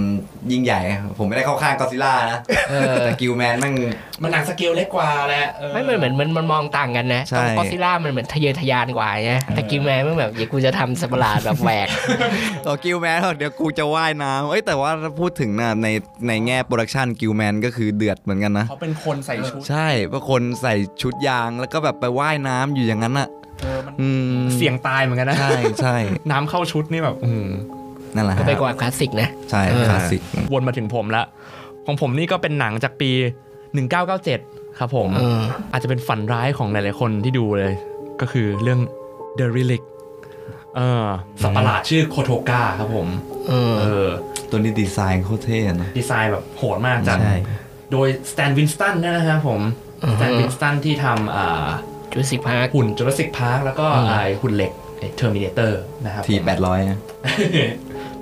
[0.52, 0.80] ยิ่งใหญ่
[1.18, 2.38] ผมไม่ได้เข้าข้างกอซิล่านะ
[2.70, 3.74] เออแต่ Gill-man แม่ง
[4.22, 11.88] มันหนังสเกลเล็กกว่าแหละออไม่เหมือนเหมือนมันมันมองต่างกันนะใช่กอซิล่ามันเหมือนทะเยอทะยานกว่าไงแต่ Gill-man มันแบบอย่ากูจะทำสัตว์ประหลาดแบบแหวก
[12.66, 15.88] ต่อ Gill-man เดี๋ยวกูจะว่ายน้ำเอ้ยแต่ว่าถ้าพูดถึงนะใน
[16.28, 23.28] ในแง่ production Gill-man ก็คือเดือดเหมือนกันนะเขาเป็นคนใส่ชุด ใช่เพราะคนใส่ชุดยางแล้วก็แบบไปว่ายน้ำอยู่อย่างนั้นอะ
[23.62, 25.96] เออมันอืมเสี่ยงตายเหมือนกันนะใช่ใช่
[26.30, 27.48] น้ำเข้าชุดนี่แบบอืม
[28.14, 30.20] นั่นแหละก็ฮะไปกว่าคลาสสิกนะ ใช่เออคลาสสิก
[30.52, 31.22] วนมาถึงผมละ
[31.86, 33.10] ของผมนี่ก็เป็นหนังจากปี
[33.94, 35.42] 1997 ครับผมเออ
[35.72, 37.72] อาจจะเป็นฝันร้ายของหลายๆคนที่ดูเลย
[38.20, 38.80] ก็คือเรื่อง
[39.38, 39.82] The Relic
[40.76, 41.06] เออ
[41.42, 43.08] สัตว์ประหลาดชื่อ Kothoga ครับผม
[43.48, 44.08] เออเออ
[44.50, 47.34] ตัวนี้ดีไซน์โคตรเท่นะ ดีไซน์แบบโหดมากจากใช่
[47.92, 49.60] โดย Stan Winston นะครับผม
[50.04, 51.68] อือฮึ Stan Winston ที่ทำอ่า
[52.12, 54.72] จุดสิบห้าหุ่น Jurassic Park แล้วก็อืมไอหุ่นเหล็ก
[55.16, 56.78] Terminator นะครับผม T แปดร้อย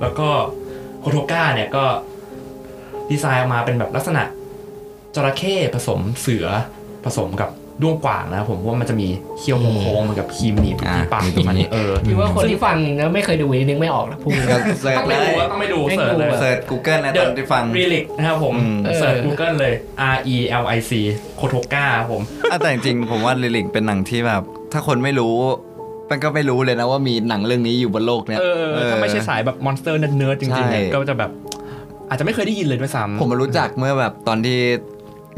[0.01, 0.29] แล้วก็
[1.01, 1.85] Kothoga เนี่ยก็
[3.11, 4.23] ดีไซน์ออกมาเป็นแบบลักษณะ
[5.15, 6.47] จระเข้ผสมเสือ
[7.05, 7.51] ผสมกับ
[7.83, 9.09] ด้วงกว่างนะครับผมเพราะว่ามันจะมี
[9.39, 19.73] เขี้ยวโค้งๆเหมือนกับคีมหนีบที่ปากของมันเออที่ว่าคนที่ฟังแล้วไม่เคยดูนี่นึกไม่ออกนะพูดก็ต้องไป search ดูเลยอะต้องไปดูไม่ search ดูเลยอะ search Google นะตอนที่ฟัง Relic นะครับผมอืม search เออ Google เลย
[20.15, 20.93] R E L I C
[21.37, 25.35] Kothoga ครับผมอะแต่จริงๆผมว่า Relic เป็นหนังที่แบบ ถ้าคนไม่รู้
[26.11, 28.45] มันก็ไม่รู้เลยนะว่ามีหนังเรื่องนี้อยู่บนโลกเนี้ยเอ
[28.81, 31.31] อถ้าไม่ใช่สายแบบ monster nerd ๆจริงๆเนี่ยใช่ก็จะแบบ
[32.09, 34.59] อาจจะไม่เคยได้ยินเลยด้วยซ้ำผมมารู้จักเมื่อแบบตอนที่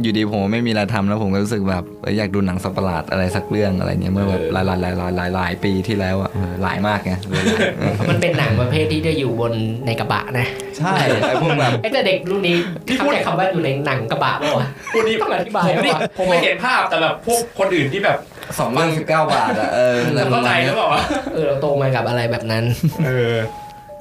[0.02, 9.52] อยู่ดีผมไม่มีอะไรทำแล้วผมก็รู้สึกแบบเอ้ยอยากดูหนังสัตว์ประหลาดอะไรสักเรื่องอะไรเงี้ยเมื่อแบบหลายหลายหลายหลายหลายหลายปีที่แล้วอะเออหลายมากไงเลยหลายเออมันเป็นหนังประเภทที่จะอยู่บน
[9.87, 10.46] ในกระบะนะ
[10.78, 10.94] ใช่
[11.28, 12.56] ไอ้พวกแบบไอ้แต่เด็กรุ่นนี้
[12.98, 18.18] เข้าใจคำว่าอยู่ในหนังกระบะป่าวะพูดนี้ต้องอธิบายผมนี่ว่าผมไม่เห็นภาพแต่แบบพวกคนอื่นที่แบบ
[18.58, 21.02] สองเรื่องสิบเก้าบาทอะเออจะเข้าใจหรือเปล่าวะ
[21.34, 22.64] เออเราโตมากับอะไรแบบนั้น
[23.06, 23.32] เออ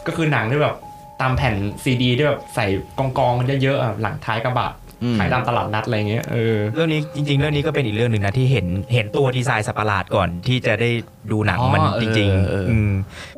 [0.07, 0.75] ก็คือหนังที่แบบ
[1.21, 2.65] ตามแผ่นซีดีที่แบบใส่
[2.99, 4.69] กองกองๆกันเยอะๆอะหลังท้ายกระบะ
[5.03, 10.89] อืมขายตามตลาดนัดอะไรเงี้ยเออเรื่องนี้จริง ๆ เรื่องนี้ก็เป็นอีกเรื่องหนึ่งนะที่เห็นเห็นตัวดีไซน์สัตว์ประหลาดก่อนที่จะได้
[11.31, 12.91] ดูหนังอ๋อมันเออจริงเออๆม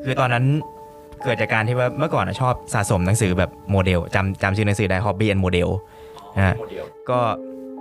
[0.04, 0.46] คือตอนนั้น
[1.24, 5.70] เกิดจากการที่ว่าเมื่อก่อนนะชอบสะสมหนังสือแบบโมเดลจำจำชื่อหนังสือได้ Hobby and Model
[6.38, 6.56] นะฮะ
[7.10, 7.20] ก็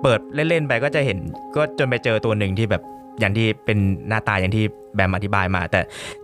[0.02, 1.18] เปิดเล่น ๆ ไปก็จะเห็น
[1.56, 2.82] ก็จนไปเจอตัวหนึ่งที่แบบ
[3.20, 3.78] อย่างที่เป็น
[4.08, 5.80] หน้าตาอย่างที่แบมอธิบายมา แต่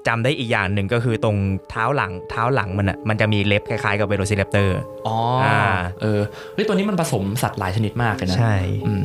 [0.07, 1.37] จำได้อีกอย่างหนึ่งก็คือตรง
[1.71, 5.59] เท้าหลังเท้าหลังมันอะมันจะมีเล็บคล้ายๆกับ velociraptor อ๋ออา
[6.03, 6.21] เออ
[6.55, 8.55] เฮ้ยตัวนี้มันผสมสัตว์หลายชนิดมากเลยนะใช่
[8.87, 9.05] อืม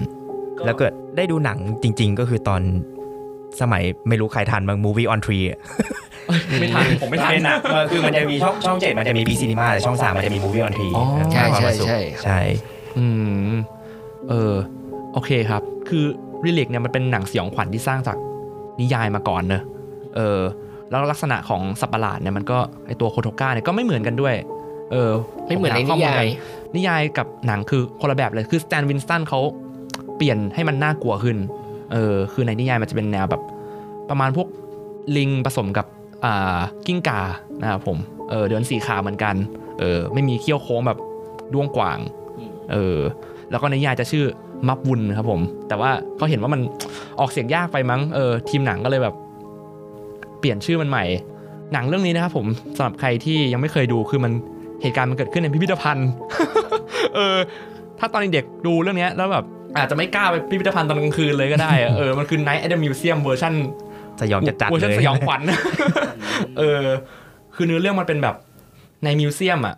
[0.65, 0.85] แล้วก็
[1.17, 2.61] ได้ดูหนังจริง ๆ ก็คือตอน
[3.61, 5.59] สมัยไม่รู้ใครทันบาง Movie on Tree อะ
[6.59, 12.39] ไม่ทัน ผมไม่ทันเป็นหนังเออคือมันจะมีช่องช่องเจ็ดมันจะมี B Cinema แต่ช่องสามมันจะมี Movie on Tree อ๋อใช่ใช่ความสุขใช่ใช่
[12.97, 13.05] อื
[13.51, 13.53] ม
[14.29, 14.53] เออ
[15.13, 16.05] โอเคครับ คือ
[16.45, 18.17] รีลิกเนี่ยมันเป็นหนังสยองขวัญที่สร้างจาก
[18.79, 19.63] นิยายมาก่อนเนอะ
[20.15, 20.39] เออ
[20.89, 24.35] แล้วลักษณะของสัตว์ประหลาดเนี่ยมันก็ไอตัวโคโทก้าเนี่ยก็ไม่เหมือนกันด้วย
[24.91, 25.11] เออ
[25.47, 26.25] ไม่เหมือนในนิยาย
[26.75, 29.39] นิยายกับหนังคือคนละแบบเลยคือสแตนวินสตันเขา
[30.17, 31.37] เปลี่ยนให้มันน่ากลัวขึ้น
[31.93, 33.41] เออคือในนิยายมันจะเป็นแนวแบบ
[34.09, 34.47] ประมาณพวก
[35.17, 35.85] ลิงผสมกับ
[36.25, 37.21] อ่ากิ้งก่า
[37.61, 37.97] นะครับผม
[38.29, 39.35] เออเดินสีขาเหมือนกัน
[39.79, 40.99] เออไม่มีเขี้ยวโค้งแบบ
[41.53, 41.99] ด้วงกว่าง
[42.71, 42.97] เออ
[43.51, 44.25] แล้วก็ในนิยายจะชื่อ
[44.67, 46.61] มับวุนครับผม แต่ว่าเขาเห็นว่ามัน
[47.19, 49.15] ออกเสียงยากไปมั้งเออทีมหนังก็เลยแบบ
[50.39, 51.03] เปลี่ยนชื่อมันใหม่
[51.73, 52.47] หนังเรื่องนี้นะครับผม
[52.77, 54.31] สำหรับใครที่ยังไม่เคยดูคือมัน
[54.81, 56.09] เหตุการณ์มันเกิดขึ้นในพิพิธภัณฑ์
[57.15, 57.37] เออ
[57.99, 59.45] ถ้าตอนเด็กๆดูเรื่องเนี้ยแล้วแบบ
[59.77, 63.53] อาจจะไม่กล้าไปพิพิธภัณฑ์ตอนกลางคืนเลยก็ได้อะเออมันคือ Night at the Museum เวอร์ชัน
[64.21, 65.41] สยองจัดๆเวอร์ชันเลยสยองขวัญ
[66.57, 66.83] เออ
[67.55, 68.35] คือเนื้อเรื่องมันเป็นแบบ
[69.03, 69.75] ใน museum อะ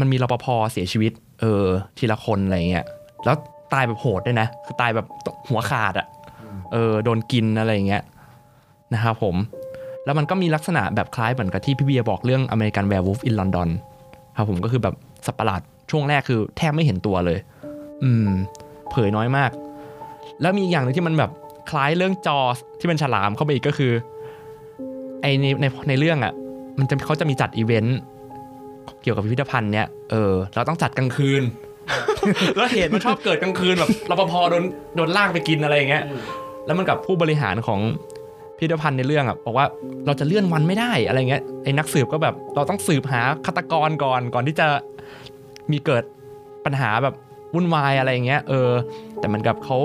[0.00, 1.64] มันมีรปภเสียชีวิต เออ
[1.98, 2.86] ทีละคนอะไรเงี้ย
[3.24, 3.36] แล้ว
[3.74, 5.06] ตายแบบโหดด้วยนะ คือตายแบบ
[5.48, 6.06] หัวขาดอะ
[6.72, 8.02] เออโดนกินอะไรอย่างเงี้ย
[8.94, 9.36] นะครับผม
[10.04, 13.68] แล้วมันก็มีลักษณะแบบคล้ายเหมือนกับที่พี่เบียร์บอกเรื่อง American Werewolf in London
[14.36, 14.94] ครับผมก็คือแบบ
[15.26, 17.38] สัตว์ประหลาดช่วงแรกคือแทบไม่เห็นตัวเลย
[18.02, 18.30] อืม
[18.90, 19.50] เผยน้อยมาก
[20.40, 21.30] แล้วมีอีกอย่างหนึ่งที่มันแบบ
[21.70, 22.38] คล้ายเรื่อง Jaws
[22.78, 23.92] ที่เป็นฉลามเข้าไปอีกก็คือ
[25.20, 26.32] ไอในในในเรื่องอะ
[26.78, 27.98] มันจะเขาจะมีจัดอีเวนต์
[29.02, 31.42] เกี่ยวกับพิพิธภัณฑ์เนี้ยเออเราต้องจัดกลางคืน
[32.56, 34.64] แล้วเหตุมันชอบเกิดกลางคืนแบบรปภโดน
[34.96, 36.04] โดนลากไปกินอะไรอย่างเงี้ย
[36.66, 37.80] แล้วมันกับผู้บริหารของ
[38.58, 39.66] พิพิธภัณฑ์ในเรื่องอะบอกว่า
[40.06, 44.66] เราจะเลื่อนวันไม่ได้อะไรเงี้ยไอ้นักสืบก็แบบเราต้องสืบหาฆาตกรก่อนก่อนที่จะ
[45.70, 46.04] มีเกิด
[46.64, 47.14] ปัญหาแบบ
[47.54, 48.70] วุ่นวายอะไรอย่างเงี้ยเออ
[49.20, 49.78] แต่มันกับเขา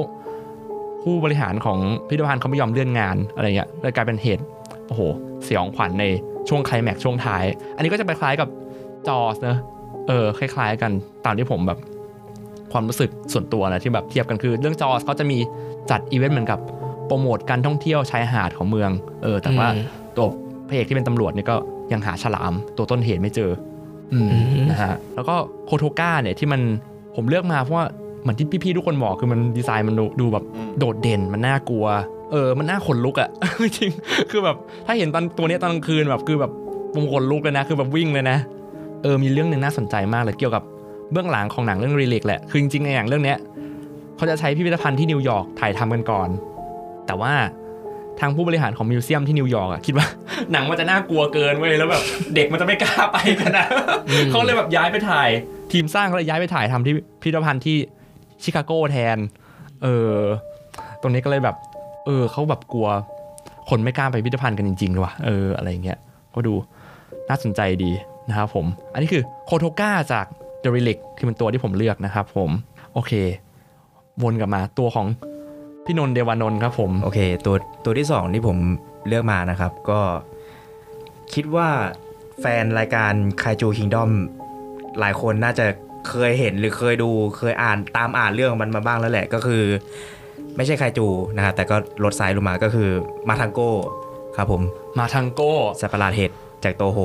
[1.04, 4.44] ผู้บริหารของพิพิธภัณฑ์เขาไม่ยอมเลื่อนงานอะไรเงี้ยเลยกลายเป็นเหตุ
[4.88, 5.02] โอ้โห
[5.48, 6.06] สยองขวัญใน
[6.50, 7.44] ช่วงไคลแม็กซ์ช่วงท้าย
[7.76, 8.50] อันนี้ก็จะไปคล้ายกับ
[9.08, 9.58] จอสเนอะ
[10.08, 10.92] เออคล้าย ๆ กัน
[11.26, 11.80] ตามที่ผมแบบ
[12.76, 15.38] ความรู้สึกส่วนตัวนะที่แบบเทียบกันคือ เรื่องจอสเขาจะมี
[15.92, 16.60] จัดอีเวนต์เหมือนกับ
[17.06, 18.92] โปรโมทการท่องเที่ยวชายหาดของเมือง
[19.24, 19.86] เออ แต่ว่าอืม
[20.18, 20.28] ตัว
[20.68, 21.56] พระเอกที่เป็นตำรวจเนี่ยก็
[21.92, 23.52] ยังหาฉลามตัวต้นเหตุไม่เจอ
[24.14, 25.36] อืมอืมนะฮะแล้วก็
[25.66, 26.62] โคโทก้าเนี่ยที่มัน
[27.16, 27.86] ผมเลือกมาเพราะว่า
[28.22, 30.44] เหมือนที่พี่ๆทุกคนบอกคือมันดีไซน์มันดูดูแบบ
[30.80, 31.86] โดดเด่นมันน่ากลัว
[32.32, 33.30] เออ มันน่าขนลุกอะ
[33.64, 36.52] จริงๆคือแบบถ้าเห็นตอนตัวเนี้ยตอนกลางคืนแบบคือแบบ
[36.94, 38.38] ผมขนลุกเลยนะ คือแบบวิ่งเลยนะ
[39.04, 40.64] เออมีเรื่องหนึ่งน่าสนใจมากเลยเกี่ยวกับ
[41.12, 43.38] เบื้องหลังของหนังเรื่อง Relic แหละ คือจริงๆในหนังเรื่องเนี้ย
[44.18, 46.30] เขาจะใช้พิพิธภัณฑ์ที่นิวยอร์กถ่ายทำกันก่อน
[47.08, 47.34] แต่ว่า
[48.20, 50.08] ทางผู้บริหารของ museum ที่นิวยอร์กอะคิดว่า
[50.52, 52.04] หนังมันจะน่ากลัวเกินเว้ยแล้วแบบ
[52.36, 53.66] เด็กมันจะไม่กล้าไปกันนะ
[54.32, 55.30] เขาเลยแบบย้ายไปถ่าย
[55.72, 57.78] ทีมสร้างเขาเลยย้ายไปถ่ายทำที่พิพิธภัณฑ์ที่
[58.44, 59.18] ชิคาโกแทน
[59.84, 60.18] เออ
[61.02, 61.56] ตรงนี้ก็เลยแบบ
[62.06, 62.88] เออเขาแบบกลัว
[63.70, 66.00] คนไม่กล้าไปพิพิธภัณฑ์กันจริงๆเลยว่ะเอออะไรอย่างเงี้ย
[66.36, 66.54] ก็ดู
[67.30, 67.92] น่าสนใจดี
[68.30, 70.26] นะครับผม อันนี้คือโคโทก้าจาก
[70.66, 72.50] The Relic คือเป็นตัวที่ผมเลือกนะครับผม
[72.94, 73.12] โอเค
[74.24, 75.08] วนกลับมาตัวของ
[75.86, 78.58] พี่นนท์เดวานนท์ครับผมโอเค ตัวตัวที่สองที่ผม
[79.08, 80.00] เลือกมานะครับ ก็
[81.34, 81.70] คิดว่า
[82.42, 84.10] แฟนรายการ Kaiju Kingdom
[85.00, 85.66] หลายคนน่าจะ
[86.10, 89.64] เคยเห็นหรือเคยดูเคยอ่านตามอ่านเรื่องมันมาบ้างแล้วแหละก็คือ
[90.56, 92.90] ไม่ใช่ไคจูนะครับแต่ก็ลดไซส์ลงมาก็คือ
[93.30, 93.72] มาทังโก้
[94.38, 94.62] ครับผม
[95.00, 96.32] มาทังโก้สัตว์ประหลาดเห็ด
[96.66, 97.00] จากโตโฮ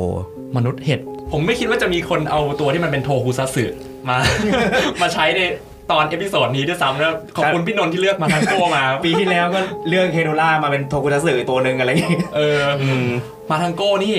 [0.56, 1.00] มนุษย์เห็ด
[1.32, 3.64] ผมไม่คิดว่าจะมีคนเอาตัวที่มันเป็นโทคุซัตสึ
[4.08, 4.16] มา
[5.02, 5.40] มาใช้ใน
[5.90, 12.84] ตอน episode นี้ด้วยซ้ำนะขอบคุณพี่นนท์ที่เลือกมาทังโก้มา ปีที่แล้วก็เลือกเฮโดล่ามาเป็นโทคุซัตสึตัวหนึ่งอะไรอย่างงี้เอออ
[13.50, 14.16] มาทังโก้นี่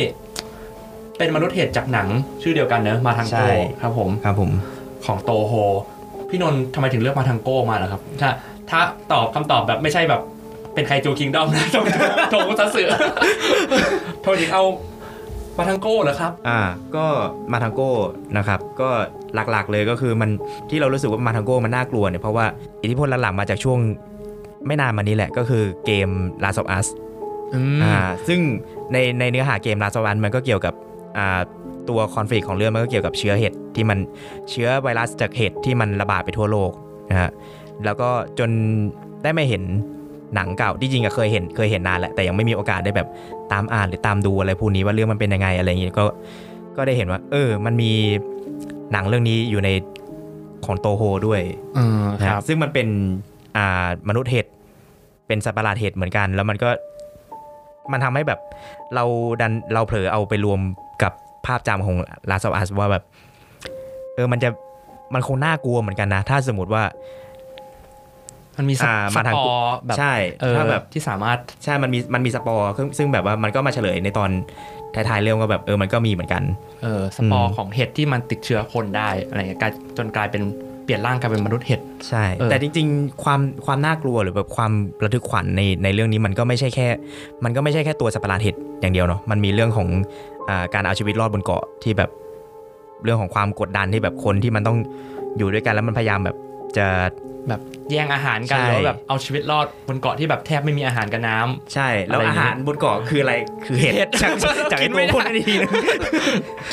[1.17, 2.08] เป็นมนุษย์เห็ดจากหนัง
[2.41, 4.51] ชื่อเดียวกันเนอะมาทังใช่โก้ครับผมครับผม
[5.06, 5.54] ของโตโฮ
[6.30, 8.30] พี่นนท์ทำไมถึงเลือกมาทังโก้มาล่ะครับ ถ้า
[8.69, 8.80] ถ้า
[9.12, 10.21] ตอบคำตอบแบบไม่ใช่แบบ
[10.73, 11.75] เป็นไคจูคิงดอมนะโท
[12.32, 12.84] โทคุซัตสึ
[14.21, 14.63] โทษอีกเอา
[15.58, 16.60] มาทังโก้เหรอครับ อ่า
[16.96, 17.06] ก็
[17.52, 17.92] มาทังโก้
[18.38, 18.90] นะครับ ก็
[19.52, 20.30] หลักๆเลยก็คือมัน
[20.70, 22.46] ที่เรารู้สึกว่ามาทังโก้มันน่ากลัวเนี่ยเพราะว่า
[22.82, 23.80] อิทธิพลหลักๆมาจากช่วง
[24.68, 26.10] ไม่นานมานี้แหละก็คือเกม
[26.44, 26.88] Last of Us
[27.84, 27.96] อ่า
[28.28, 28.40] ซึ่ง
[28.92, 30.74] ในในเนื้อหาเกม Last of Us มันก็เกี่ยวกับ
[31.18, 31.40] อ่า
[31.90, 34.00] ตัวคอนฟ lict ของเรื่องมันก็เกี่ยวกับเชื้อเห็ดที่มัน
[34.50, 36.72] เชื้อไวรัสจากเห็ดที่มันระบาดไปทั่วโลก
[37.10, 37.30] นะฮะ
[37.86, 38.10] แล้วก็
[38.40, 38.50] จน
[39.24, 39.64] ได้ไม่เห็น
[40.36, 43.08] หนังเก่าที่จริงอะเคยเห็นเคยเห็นนานแหละแต่ยังไม่มีโอกาสได้แบบ
[43.52, 46.06] ตามอ่านหรือตามดูอะไรพวกนี้ว่าเรื่องมันเป็นยังไงอะไรอย่างเงี้ยก็
[46.78, 47.91] ก็ได้เห็นว่า เออ มันมี
[48.91, 49.70] หนังเรื่องนี้อยู่ใน
[50.65, 51.41] ของโตโฮด้วย
[51.76, 52.88] เออนะคครัรับบซึ่งมันเป็น
[53.58, 54.46] อ่ามนุษย์เห็ด
[55.28, 56.70] เป็นสัตว์ประหลาดเห็ดเหมือนกัน แล้วมันก็
[57.91, 58.39] มันทำให้แบบ
[58.96, 59.04] เรา
[59.41, 60.60] ดันเราเผลอเอาไปรวม
[61.04, 61.12] กับ
[61.46, 61.96] ภาพจำของ
[62.30, 63.04] Last of Us ว่าแบบ
[64.15, 64.50] เออมันจะ
[65.13, 66.84] มันคงน่ากลัวเหมือนกันนะ ถ้าสมมติว่า
[68.62, 74.30] มันมีสอ่าสมาทางปอร์แบบใช่เออถ้าแบบที่สามารถใช่มันมีมันมีสปอร์ซึ่งซึ่งแบบว่ามันก็มาเฉลยในตอน
[74.95, 76.43] ท้ายๆเรื่องก็แบบเออมันก็มีเหมือนกัน
[76.84, 80.43] เออสปออืร์มของเห็ดที่มันติดเชื้อคนได้อะไรเงี้ยกลายจนกลายเป็น
[80.84, 84.71] เปลี่ยนร่างกลายเป็นมนุษย์เห็ดใช่เออแต่จริงๆ ความความน่ากลัวหรือแบบความ
[85.04, 86.88] ระทึกขวัญในในเรื่องนี้มันก็ไม่ใช่แค่
[87.43, 89.88] มันก็ไม่ใช่แค่ตัวสัตว์ประหลาดเห็ดอย่างเดียวเนาะมันมีเรื่องของ
[90.50, 92.10] อาการเอาชีวิตรอดบนเกาะที่แบบ
[93.04, 94.78] เรื่องของความกดดันที่แบบคนที่มันต้อง
[95.38, 96.36] อยู่ด้วยกันแล้วมันพยายามแบบ
[96.78, 96.88] จะ
[97.50, 103.34] แบบแย่งอาหารกันใช่หรือว่าแบบเอาชีวิตรอดบนเกาะที่แบบแทบไม่มีอาหารกับน้ำใช่ แล้วอะไรอย่างอางี้หารบนเกาะคืออะไร
[103.66, 104.32] คือเห็ดเห็ดจาก
[104.72, 105.72] จากไอ้กินไม่ตัวได้พวกนี้นะ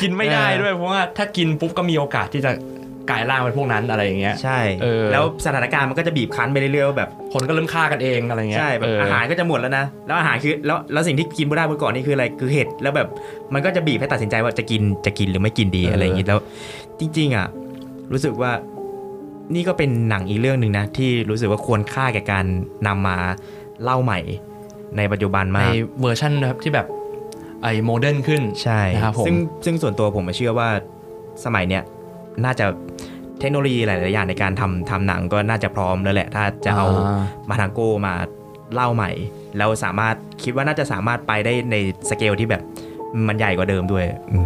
[0.01, 2.51] กินไม่ได้เออด้วยเพราะว่าถ้ากินปุ๊บก็มีโอกาสที่จะ
[3.09, 13.07] กลายร่างเป็นพวกนั้นอะไรอย่างเงี้ยใช่เออแล้วสถานการณ์มันก็จะบีบคั้นไปเรื่อยๆว่าแบบคนก็เริ่มฆ่ากันเองอะไรเงี้ยใช่แบบเอออาหารก็จะหมดแล้วนะแล้วอาหารคือแล้วแล้วสิ่งที่กินไม่ได้บนเกาะนี่คืออะไรคือเห็ดแล้วแบบ
[13.53, 16.39] มันก็จะบีบให้ตัดสินใจว่าจะกินจะกินหรือไม่กินดีเออออะไรอย่างงี้แล้ว
[16.99, 17.47] จริง ๆอะ
[18.11, 18.51] รู้สึกว่า
[19.55, 22.45] นี่ก็เป็นหนังอีกเรื่องหนึ่งนะ ที่รู้สึกว่าควรค่าแก่การ
[22.87, 23.17] นำมา
[23.83, 24.19] เล่าใหม่
[24.97, 26.87] ในปัจจุบันในมากเวอร์ชันนะครับที่แบบ
[27.63, 29.35] ไอ้ modern ขึ้นใช่นะครับผมซึ่ง
[29.65, 30.69] ซึ่งส่วนตัวผมเชื่อว่า
[31.45, 31.83] สมัยเนี้ย
[32.45, 32.65] น่าจะ
[33.39, 36.87] เทคโนโลยีหลาย ๆ อย่างในการทำทำหนังก็น่าจะพร้อมแล้วแหละ ถ้าจะเอา
[37.49, 38.13] มาทังโก้มา
[38.73, 39.11] เล่าใหม่
[39.57, 41.75] แล้วสามารถคิดว่าน่าจะสามารถไปได้ใน
[42.09, 42.61] สเกลที่แบบ
[43.27, 44.45] มันใหญ่กว่าเดิมด้วยอืม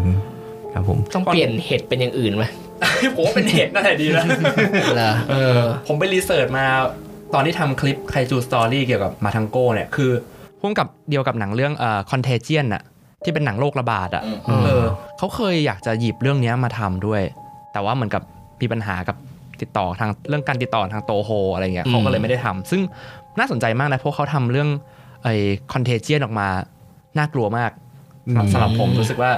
[0.74, 2.44] ครับผมต้องเปลี่ยนเห็ดเป็นอย่างอื่นไหม
[3.16, 4.26] ผมว่าเป็นเห็ดนั่นแหละดีแล้ว
[4.96, 6.66] เหรอเออ ผมไป research มา
[7.34, 10.12] ตอนที่ทำคลิปไคจู story เกี่ยวกับมาทังโก้เนี่ยคือ
[10.60, 12.84] พ่วงกับเดียวกับหนังเรื่องเอ่อ Contagion อะ
[13.24, 14.24] ที่เป็นหนังโรคระบาดอะ
[14.64, 14.86] เออ
[15.18, 17.22] เขาเคยอยากจะหยิบเรื่องเนี้ยมาทำด้วย
[17.74, 18.24] แต่ว่าเหมือนกับ
[18.62, 19.18] มีปัญหากับ
[19.62, 22.82] ติดต่อทางเรื่องการติดต่อทางโตโฮอะไรเงี้ยเขาก็เลยไม่ได้ทำซึ่ง
[23.40, 24.70] น่าสนใจมากนะเพราะเขาทำเรื่อง
[25.24, 25.36] ไอ้
[25.74, 26.48] Contagion ออกมา
[27.18, 27.72] น่ากลัวมาก
[28.34, 29.32] สำหรับสำหรับผมรู้สึกว่า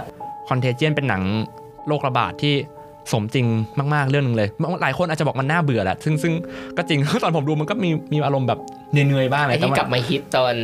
[0.49, 1.23] Contagion เป็นหนัง
[1.87, 2.53] โรคระบาดที่
[3.11, 3.45] สมจริง
[3.93, 4.49] มากๆเรื่องหนึงเลย
[4.81, 6.33] หลายคนอาจจะบอกมันน่าเบื่อแหละซึ่งซึ่ง
[6.77, 8.59] ก็จริงตอนผมดูมันก็มีมีอารมณ์แบบ
[8.91, 10.55] เหนื่อยๆบ้างเลไอ้ยแต่ที่ว่ากลับมาฮิตตอน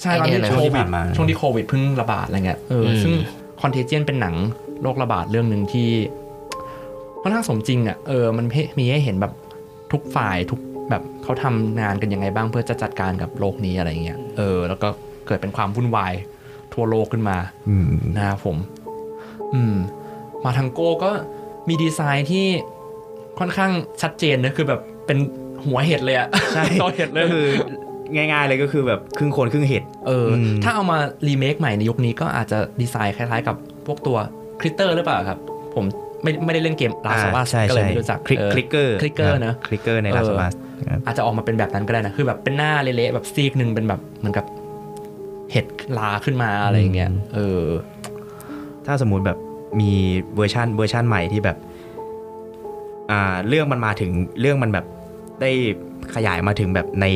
[0.00, 3.12] ใช่ตอนที่ไอ้เนี่ยโคช่วงที่วิดผ่านมาช่วงที่โควิดเพิ่งระบาดอะไรเงี้ยเอออมซึ่ง
[3.62, 4.34] คอนเทเจียนเป็นหนัง
[4.82, 5.88] โรคระบาดเรื่องหนึ่งที่
[7.22, 8.46] ค่อนข้างสมจริงอะเออมัน
[8.78, 9.32] มีให้เห็นแบบ
[9.92, 14.88] ทุกฝ่ายทุกแบบเขาทำงานกันยังไงบ้างเพื่อจะจัดการกับโรคนี้อะไรเงี้ยเออ แล้วก็
[15.26, 16.14] เกิดเป็นความวุ่นวาย
[16.74, 17.36] ทั่วโลกขึ้นมา
[17.68, 18.56] อืมนะครับผม
[19.54, 19.74] อืม
[20.44, 21.10] มาทังโก้ก็
[21.68, 22.46] มีดีไซน์ที่
[23.38, 23.70] ค่อนข้าง
[24.02, 25.18] ชัดเจนนะคือแบบเป็น
[25.66, 27.46] หัวเห็ดเลยอะใช่ตัวเห็ดเลยก็คือ
[28.16, 30.98] ง่ายๆเลยก็คือแบบครึ่งคนครึ่งเห็ดเอออมถ้าเอามา
[31.28, 34.16] รีเมคใหม่ในยุคนี้ก็อาจจะดีไซน์คล้ายๆกับพวกตัว
[34.60, 35.38] clicker หรือเปล่าครับ
[35.74, 35.84] ผม
[36.22, 40.54] ไม่ไม่ได้เล่นเกม Last of Us ใช่ก็เลยใช่ไม่รู้จักคลิกเออ clicker clicker เนอะ clicker ในเออลาสบัส
[41.06, 44.46] อาจจะออกมาเป็นแบบนั้นก็ได้นะ คือแบบเป็นหน้าเละๆแบบซีกหนึ่งเป็นแบบเหมือนกับ
[45.52, 45.66] เห็ด
[45.98, 47.64] ราขึ้นมาอะไรอย่างเงี้ยเออ
[48.86, 49.38] ถ้าสมมุติแบบ
[49.80, 49.90] มี
[50.36, 51.56] เวอร์ชันเวอร์ชันใหม่ที่แบบ
[53.10, 54.10] อ่าเรื่องมันมาถึง
[54.40, 54.84] เรื่องมันแบบ
[55.40, 55.50] ได้
[56.14, 57.06] ขยายมาถึงแบบใน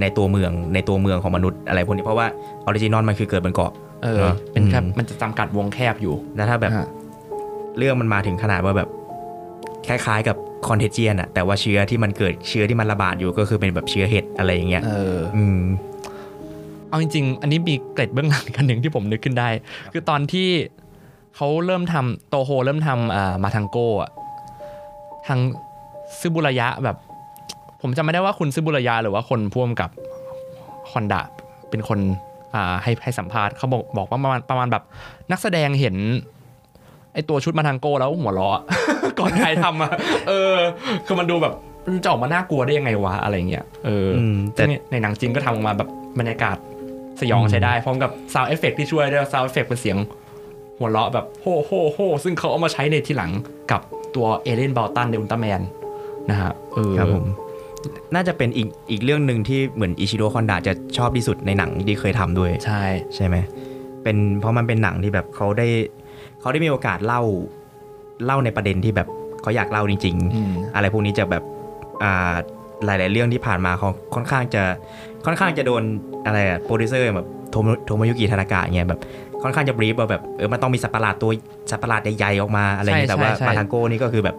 [0.00, 2.26] ในตัวเมืองในตัวเมืองของมนุษย์อะไรพวกนี้เพราะว่า
[2.66, 3.72] original มันคือเกิดบนเกาะ
[4.04, 6.88] เออเนอะเป็นแค่อืมมันจะจำกัดวงแคบอยู่แล้วถ้าแบบฮะ
[7.78, 8.88] เรื่องมันมาถึงขนาดว่าแบบ
[9.88, 10.36] คล้ายๆกับ
[10.68, 15.60] Contagion อะแต่ว่าเชื้อที่มันเกิดเชื้อที่มันระบาดอยู่ก็คือเป็นแบบเชื้อเห็ดอะไรอย่างเงี้ยเอออืม
[16.88, 19.48] เอาจริงๆ อันนี้มีเกร็ดเบื้องหลังอีกอันหนึ่งที่ผมนึกขึ้นได้
[19.92, 20.48] คือตอนที่
[21.36, 24.10] เขาเริ่มทำโตโฮเริ่มทำอ่ามาทังโก้อะ
[25.26, 25.38] ทาง
[26.20, 26.96] ซึบุระยะแบบ
[27.82, 29.90] ผมจำไม่ได้ว่าคุณซึบุระยะหรือว่าคนพ่วงกับ
[30.90, 31.22] คอนดะ
[31.70, 31.98] เป็นคน
[32.54, 34.82] อ่าให้ให้สัมภาษณ์เขาบอกบอกว่าประมาณประมาณแบบ
[35.30, 35.96] นักแสดงเห็น
[37.14, 38.62] ไอตัวชุดมาทังโก้แล้วหัวเราะ
[39.18, 39.92] ก่อนถ่ายทำอะ
[40.28, 40.54] เออ
[41.06, 45.88] คือมันดูแบบมันจะออกมาน่ากลัวได้ยังไงวะอะไรเงี้ยเอออมแต่แต่ในหนังจริงก็ทำออกมาแบบ
[46.18, 46.56] บรรยากาศ
[47.20, 49.96] สยองใช้ได้พร้อมกับ sound effect ที่ช่วยด้วย sound effect เป็นเสียง
[50.78, 53.30] หัวเราะแบบโฮโฮโฮซึ่งเขาเอามาใช้ในทีหลัง
[53.70, 53.80] กับ
[54.14, 55.60] ตัวเอเลนบัลตันในอุลตร้าแมน
[56.30, 57.24] นะฮะเออครับผม
[58.14, 62.82] น่าจะเป็นอีกอีกเรื่องหนึ่งที่เหมือนอิชิโร่ฮอนดะจะชอบที่สุดในหนังที่เคยทำด้วย ใช่
[63.14, 63.36] ใช่ไหม
[64.02, 65.66] เป็นเพราะมันเป็นหนังที่แบบเขาได้
[66.40, 67.22] เขาได้มีโอกาสเล่า
[68.24, 69.08] เล่าในประเด็นที่แบบ
[69.42, 71.42] เขาอยากเล่าจริงอืมๆอะไรพวกนี้จะแบบ
[72.02, 72.34] อ่า
[72.84, 74.62] หลาย ๆ เรื่องที่ผ่านมาเขาค่อนข้างจะ
[75.26, 75.82] ค่อนข้างจะโดน
[76.26, 79.00] อะไรอะโปรดิวเซอร์แบบโทโมโทโมยูกิทานากะเงี้ยแบบ
[79.42, 81.30] ค่อนข้างจะ brief ว่าแบบเออมันต้องมีสัตว์ประหลาดตัว
[81.70, 84.36] สัตว์ประหลาดใหญ่ๆออกมาอะไรอย่างเงี้ยใช่แต่ว่าใช่มาทังโก้นี่ก็คือแบบ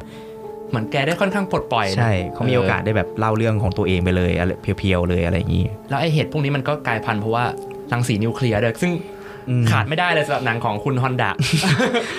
[0.70, 7.44] เหมือนแกได้ค่อนข้างปลดปล่อยนะใช่เขามีโอกาสได้แบบเล่าเรื่องของตัวเองไปเลยอะไร pure ๆเลยอะไรอย่างงี้ แล้วไอเห็ดพวกนี้มันก็กลายพันธุ์เพราะว่า
[7.92, 8.92] รังสีนิวเคลียร์ด้วยซึ่ง
[9.50, 11.32] อืมขาดไม่ได้เลยสำหรับหนังของคุณฮอนดะ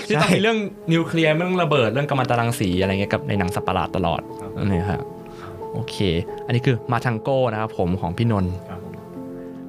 [0.07, 0.59] ที่ต้องมีเรื่อง
[0.93, 4.21] นิวเคลียร์เรื่องระเบิดเรื่องกัมมันตรังสีอะไรเงี้ยกับในหนังสัตว์ประหลาดตลอด
[4.67, 5.01] นี่ครับ
[5.75, 5.97] โอเค
[6.47, 8.53] อันนี้คือมาทังโก้นะครับผมของพี่นนท์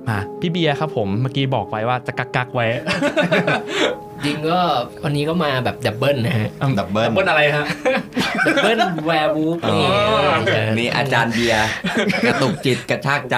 [0.10, 2.68] มาพี่เบียร์ครับผมเมื่อกี้บอกไว้ว่าจะกักกักๆไว้
[4.26, 4.62] จริงก็
[5.04, 7.66] วันนี้ก็มาแบบ double นะฮะ double บนอะไรฮะ
[8.48, 11.68] double werewolf นี่อ๋อเออนี่อาจารย์เบียร์
[12.28, 13.36] กระตุกจิตกระชากใจ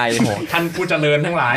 [0.52, 1.56] ท่านผู้เจริญทั้งหลาย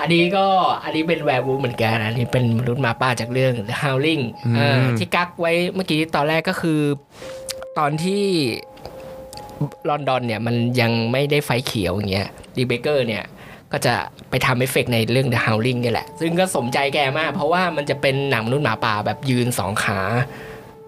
[0.00, 0.46] อันนี้ก็
[0.84, 6.80] อันนี้เป็น werewolf เหมือนกันอันนี้เป็นมนุษย์หมาป่าจากเรื่อง The Howling อืมอ่าที่กักไว้เมื่อกี้ตอนแรกก็คือ
[7.78, 8.24] ตอนที่
[9.88, 13.24] ลอนดอนเนี่ยมันยังไม่ได้ไฟเขียวอย่างเงี้ยริคเบเกอร์เนี่ย
[13.72, 13.94] ก็จะ
[14.30, 20.00] ไปทำเอฟเฟกต์ในเรื่อง The Howling นี่แหละ ซึ่งก็สมใจแกมาก เพราะว่ามันจะเป็นหนังมนุษย์หมาป่าแบบยืนสองขา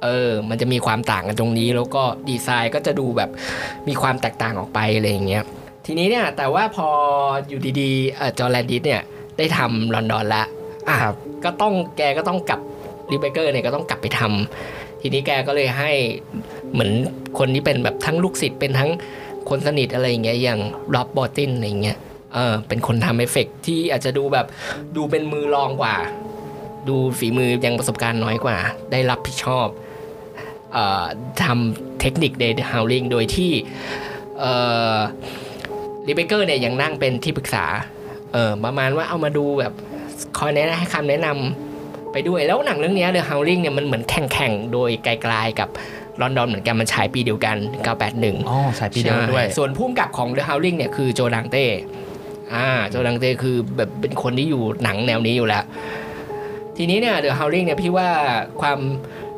[0.02, 3.30] เออ มันจะมีความต่างกันตรงนี้ แล้วก็ดีไซน์ก็จะดูแบบ
[3.88, 5.44] มีความแตกต่างออกไปอะไรอย่างเงี้ย
[5.86, 6.88] ทีนี้เนี่ยแต่ว่าพอ
[7.48, 9.02] อยู่ดีๆเอ่อจอห์นแลนดิสเนี่ย
[9.38, 10.42] ได้ทำลอนดอนละ
[10.88, 11.14] อะครับ
[11.44, 12.60] ก็ต้องแกก็ต้องกลับ
[13.10, 15.90] ริคเบเกอร์เนี่ยก็ต้องกลับไปทำทีนี้แกก็เลยให้
[16.72, 16.92] เหมือน
[17.38, 18.90] คนที่เป็นแบบทั้งลูกศิษย์เป็นทั้ง
[19.48, 20.60] คนสนิทอะไรอย่างเงี้ยอย่าง
[20.94, 21.98] ร็อบบอตตินอะไรอย่างเงี้ย
[22.34, 24.46] เออเป็นคนทำเอฟเฟกต์ที่อาจจะดูแบบ
[24.96, 25.96] ดูเป็นมือรองกว่า
[26.88, 28.56] ดูฝีมือยังประสบการณ์น้อยกว่า
[28.92, 29.66] ได้รับผิดชอบ
[30.72, 31.04] เอ่อ
[31.44, 33.50] ทำเทคนิค The Howling โดยที่
[34.40, 34.52] เอ่
[34.94, 34.98] อ
[36.06, 37.64] Rick Baker เนี่ยยังนั่งเป็นที่ปรึกษา
[38.32, 39.72] เออประมาณว่าเอามาดูแบบ
[40.38, 45.68] คอยแนะนำให้คำแนะนำไปด้วยแล้วหนังเรื่องเนี้ย The Howling เนี่ยมันเหมือนแข่งๆ โดยไกลๆกับ
[46.20, 47.56] ลอนดอนเหมือนกันมันฉายปีเดียวกัน
[48.02, 51.64] 981 อ๋อฉายปีเดียวกันด้วยใช่ส่วนผู้กำกับของ The Howling เนี่ยคือ Joe Dante
[52.54, 55.64] อ่า Joe Dante คือแบบเป็นคนที่อยู่หนังแนวนี้อยู่แล้ว
[56.76, 58.08] ทีนี้เนี่ย The Howling เนี่ยพี่ว่า
[58.60, 58.78] ความ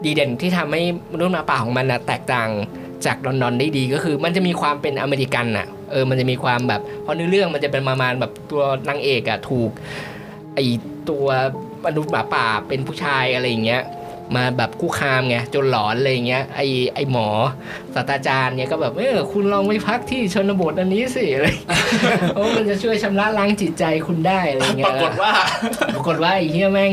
[0.04, 2.50] ดีเด่นที่ทำให้มนุษย์หมาป่าของมันนะแตกต่าง
[3.06, 9.70] จากลอนดอนได้ดีก็คือ มันจะมีความเป็นอเมริกันน่ะเออมันจะมีความแบบเพราะในเรื่องมันจะเป็นประมาณแบบตัวนางเอกอะถูก
[10.54, 10.58] ไอ
[11.10, 11.26] ตัว
[11.86, 13.82] มนุษย์หมาป่าเป็นผู้ชายอะไรอย่างเงี้ย
[14.36, 16.60] มาแบบคุกคามไงจนหลอนอะไรอย่างเงี้ยไอ
[16.94, 17.28] ไอหมอ
[17.94, 21.46] ศาสตราจารย์เนี่ยก็แบบเออคุณลองไปพักที่ชนบทอันนี้สิอะไร
[22.34, 25.32] โอ้มันจะช่วยชำระล้างจิตใจคุณได้อะไรเงี้ยปรากฏว่า
[25.94, 26.92] ปรากฏว่าไอ้เหี้ยแม่ง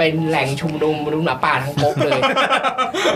[0.00, 2.20] เป็นแหล่งชุมนุมมนุษย์หมาป่าทั้งก๊กเลย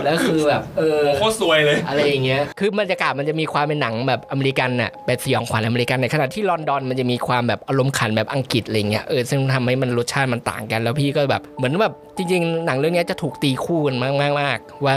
[0.03, 14.95] แล้วคือแบบ เออโคตรซวยเลย อะไรอย่างเงี้ย คือบรรยากาศมันจะมีความเป็นหนังแบบอเมริกันน่ะแบบสยองขวัญอเมริกันในขณะที่ลอนดอนมันจะมีความแบบอารมณ์ขันแบบอังกฤษอะไรเงี้ย เออ ซึ่งทำให้มันรสชาติมันต่างกัน แล้วพี่ก็แบบเหมือนแบบจริง ๆ หนังเรื่องเนี้ยจะถูกตีคู่กันมากมากๆว่า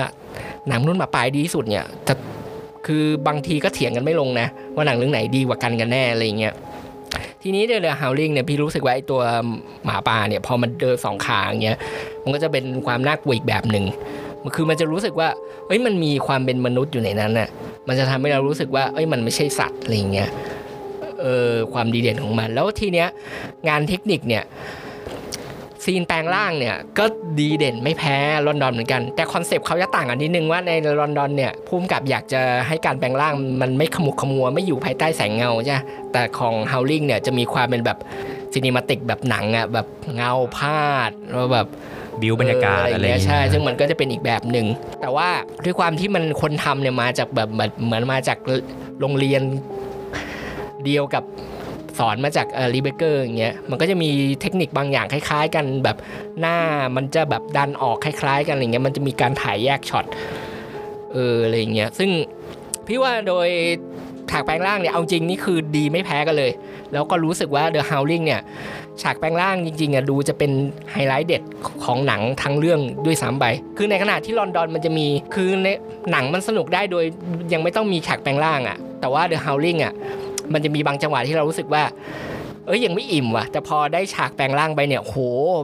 [0.68, 2.14] หนังมนุษย์หมาป่าดีที่สุดเนี่ยจะ
[2.86, 6.54] คือบางทีก็เถียงกันไม่ลงนะ ว่าหนังเรื่องไหนดีกว่ากันกันแน่อะไรเงี้ย
[7.42, 9.20] ทีนี้ The Howling เนี่ยพี่รู้สึกว่าไอตัว
[9.84, 11.78] หมาป่าเนี่ยพอมันเดินสองขาอย่างเงี้ย
[12.22, 13.84] มันก็จะเป็นความน่ากลัวอีกแบบหนึ่ง
[14.42, 15.28] มันคือมันจะรู้สึกว่า
[15.66, 17.48] เอ้ยมันมีความเป็นมนุษย์อยู่ในนั้นน่ะ
[17.88, 20.30] มันจะทำให้เรารู้สึกว่าเอ้ยมันไม่ใช่สัตว์อะไรอย่างเงี้ย
[21.20, 23.08] เออความดีเด่นของมัน แล้วทีเนี้ย
[23.68, 24.44] งานเทคนิคเนี่ย
[25.90, 27.04] scene แปลงร่างเนี่ยก็
[27.38, 28.16] ดีเด่นไม่แพ้
[28.46, 30.70] ลอนดอนเหมือนกัน แต่ concept เขาจะต่างกันนิดนึงว่าใน
[31.00, 35.80] ลอนดอนเนี่ยผู้กำกับอยากจะให้การแปลงร่างมันไม่ขมุกขมัวไม่อยู่ภายใต้แสงเงาใช่ไหม
[36.12, 37.98] แต่ของ Howling เนี่ยจะมีความเป็นแบบ
[38.52, 41.66] cinematic แบบหนังอะแบบเงาพาดแล้วแบบ
[42.20, 44.66] บิวบรรยากาศอะไรอย่างเงี้ยใช่เงี้ยซึ่งมันก็จะเป็นอีกแบบหนึ่ง
[45.00, 45.28] แต่ว่า
[45.64, 48.38] ด้วยความที่มันคนทำเนี่ยมาจากแบบเหมือนเหมือนมาจาก
[49.00, 49.42] โรงเรียน
[50.84, 51.24] เดียวกับ
[51.98, 55.96] สอนมาจาก Rick Baker อย่างเงี้ยมันก็จะมีเทคนิคบางอย่างคล้าย ๆ กันแบบ
[56.40, 56.56] หน้า
[56.96, 60.06] มันจะแบบดันออกคล้าย ๆ กันอะไรเงี้ยมันจะมีการถ่ายแยกช็อต
[61.12, 62.10] เอออะไรเงี้ยซึ่ง
[62.86, 63.48] พี่ว่าโดย
[64.30, 66.52] ฉากแปลงร่างเนี่ยเอาจริงนี่คือดีไม่แพ้กันเลย
[66.92, 68.40] แล้วก็รู้สึกว่า The Howling เนี่ย
[69.02, 70.50] ฉากแปลงร่างจริงๆอะดูจะเป็น
[70.92, 71.42] ไฮไลท์เด็ด
[71.84, 73.46] ของหนังทั้งเรื่องด้วยซ้ำไป
[73.76, 75.68] คือในขณะที่ลอนดอนมันจะมีคือใน
[76.10, 77.04] หนังมันสนุกได้โดย
[77.52, 79.94] ยังไม่ต้องมีฉากแปลงร่างอะแต่ว่า The Howling อะ
[80.54, 81.82] มันจะมีบางจังหวะที่เรารู้สึกว่า
[82.66, 85.16] เอ้ยยังไม่อิ่มว่ะ แต่พอได้ฉากแปลงร่างไปเนี่ยโห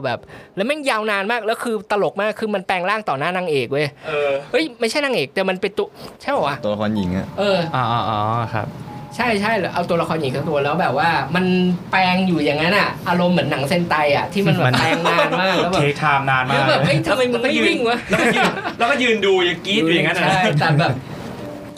[0.05, 0.19] แบบ
[0.55, 5.87] แล้วแม่งยาวนานมากแล้วคือตลกมากคือมันแปลงร่างต่อหน้านางเอกเว้ยเออเฮ้ยไม่ใช่นางเอกแต่มันเป็นตัว
[6.21, 8.19] ใช่ป่าวะตัวละครหญิงอะเอออ๋ออ๋อ
[8.53, 8.67] ครับ
[9.15, 11.45] ใช่ใช่เอาตัวละครหญิงทั้งตัวแล้วแบบว่า มัน
[11.91, 20.93] แปลงอยู่อย่างนั้นอะอารมณ์เหมือนหนังเซนไตอะที่มันแบบแปลงนานมากแล้วแบบเทคไทม์นานมาแล้วกแบบเฮ้ยทำไมมึงไม่วิ่งวะแล้วก็ยืนแล้วก็ยืนดูอย่างกรี๊ดอยู่อย่างนั้นนะใช่แต่แบบ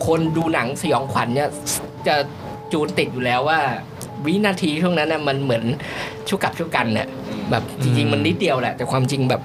[0.05, 1.49] คนดูหนังสยองขวัญเนี่ย
[2.07, 2.15] จะ
[2.71, 3.59] จูนติดอยู่แล้วว่า
[4.25, 5.63] วินาทีช่วงนั้นน่ะมันเหมือน
[6.29, 7.07] ชุกกับชุกกันเนี่ย
[7.51, 9.41] แบบจริงๆมันนิดเดียวแหละ แต่ความจริงแบบ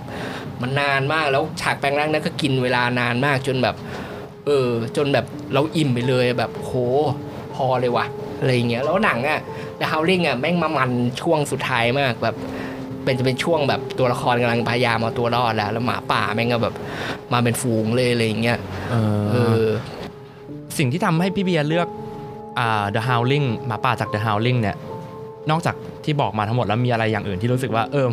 [0.63, 3.77] มันนานมากแล้วฉากแปลงร่างนั้นก็กินเวลานานมากจนแบบ
[4.47, 6.73] เออ จนแบบเราอิ่มไปเลยแบบโห
[7.55, 8.07] พอเลยว่ะ
[8.39, 9.41] อะไรอย่างเงี้ยแล้วหนังอะ
[9.81, 12.37] The Howling อะแม่งมามันช่วงสุดท้ายมากแบบ
[13.05, 16.75] เป็นจะเป็นช่วงแบบตัวละครกำลังพยายามเอาตัวรอดแล้ว แล้วหมาป่าแม่งก็แบบ
[17.33, 18.59] มาเป็นฝูงเลยอะไรอย่างเงี้ย
[18.91, 18.97] เอ
[19.31, 19.69] เอออ
[20.79, 22.02] สิ่งที่ทำให้พี่เบียร์เลือกอ่า
[22.95, 24.77] The Howling หมาป่าจาก The Howling เนี่ย
[25.51, 25.75] นอกจาก
[26.05, 28.07] ที่บอกมาทั้งหมดแล้วมีอะไรอย่างอื่นที่รู้สึกว่าเออ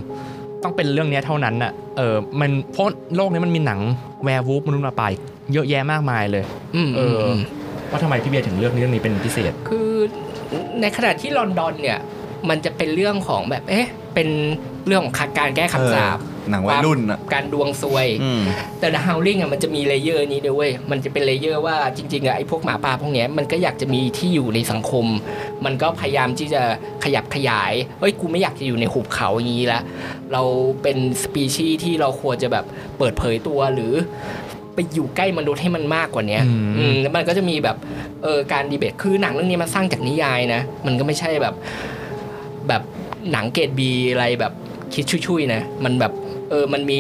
[0.63, 3.79] ต้องเป็นเรื่องเนี้ยเท่านั้นน่ะเออมันเพราะโลกนี้มันมีหนัง
[4.23, 5.21] แวร์วูฟมนุษย์หมาป่าอีก
[5.53, 6.43] เยอะแยะมากมายเลย
[6.75, 7.37] อืมเออม
[7.91, 9.89] ว่าทำไมพี่เบียร์ถึงเลือกเรื่องนี้เป็นพิเศษ คือ
[10.81, 11.99] ในขณะที่ลอนดอนเนี่ย
[12.49, 14.27] มันจะเป็นเรื่องของแบบเอ๊ะเป็น
[14.87, 18.41] เรื่องของการแก้คำสาปเออ หนังวัยรุ่นอะการดวงซวยอืม
[18.80, 25.06] แต่ The Howling อะมันจะมี layer นี้ด้วยเว้ยมันจะเป็น layer ว่าจริงๆอะไอ้พวกหมาป่าพวกเนี้ยมันก็อยากจะมีที่อยู่ในสังคม
[25.66, 26.62] มันก็พยายามที่จะ
[27.04, 29.82] ขยับขยายเฮ้ยกูไม่อยากจะอยู่ในหุบเขาอย่างนี้ละ
[30.34, 30.41] เรา
[30.82, 32.66] เป็นสปีชีส์ที่เราควรจะแบบ
[32.97, 33.93] เปิดเผยตัวหรือ
[34.76, 37.78] ไปอยู่ใกล้มนุษย์ให้มันมากกว่าเนี้ยอืมอืมแล้วมันก็จะมีแบบ
[38.24, 41.56] เออการดีเบตคือหนังเรื่องนี้มันสร้างจากนิยายนะ มันก็ไม่ใช่แบบ
[42.68, 42.82] แบบ
[43.32, 44.54] หนังเกรด B อะไรแบบ
[44.93, 46.14] คิดชุยๆนะ มันแบบ
[46.50, 47.00] เออมันมี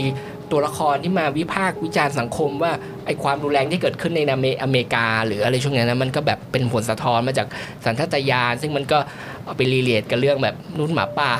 [0.51, 2.71] ตัวละครที่มาวิพากษ์วิจารณ์สังคมว่า
[3.05, 7.47] ไอ้ความรุนแรงที่เกิดขึ้นในอเมอเมริกา หรืออะไรช่วงนั้นนะมันก็แบบเป็นผลสะท้อนมาจาก
[7.85, 8.99] สัญชาตญาณซึ่งมันก็
[9.45, 11.31] เอาไป relate กับเรื่องแบบมนุษย์หมาป่า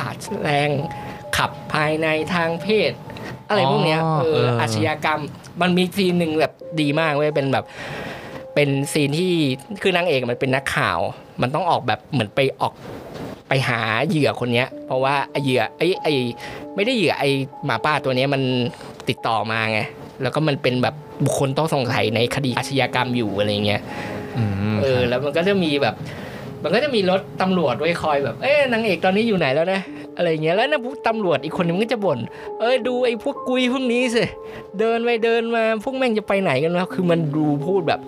[0.44, 0.70] แรง
[1.38, 2.92] ขับภายในทางเพศ
[3.48, 5.22] อะไรพวกเนี้ยอ๋อเออเออออาชญากรรม
[5.62, 7.66] มันมี scene หนึ่งแบบดีมากเว้ยเป็นแบบ
[8.56, 9.34] เป็น scene ที่
[9.82, 11.00] คือนางเอกมันเป็นนักข่าว
[11.42, 12.74] มันต้องออกแบบเหมือนไปออก
[13.50, 13.80] ไปหา
[14.10, 16.08] เหยื่อคนเนี้ยเพราะว่าไอเหยื่อไอไอ
[16.76, 17.24] ไม่ได้เหยื่อไอ
[17.66, 18.42] หมาป่าตัวเนี้ยมัน
[19.10, 19.80] ติดต่อมาไง
[20.22, 20.96] แล้วก็มันเป็นแบบ
[21.26, 23.82] บุคคลต้องสงสัยในคดีอาชญากรรมอยู่อะไรเงี้ย
[24.38, 24.44] อื
[24.74, 25.96] มเออ แล้วมันก็จะมีแบบ
[26.64, 29.82] มันก็จะมีรถตำรวจไว้คอยแบบ เอ๊ะนางเอกตอนนี้อยู่ไหนแล้วนะ
[30.18, 32.20] อะไรเงี้ยแล้วนะพวกตำรวจอีกคนนึงมันก็จะบ่น
[32.60, 34.24] เอ้ยดูไอ้พวกกุยพวกนี้สิ
[34.80, 38.00] เดินไปเดินมาพวกแม่งจะไปไหนกันวะคือมันดูพูดแบบ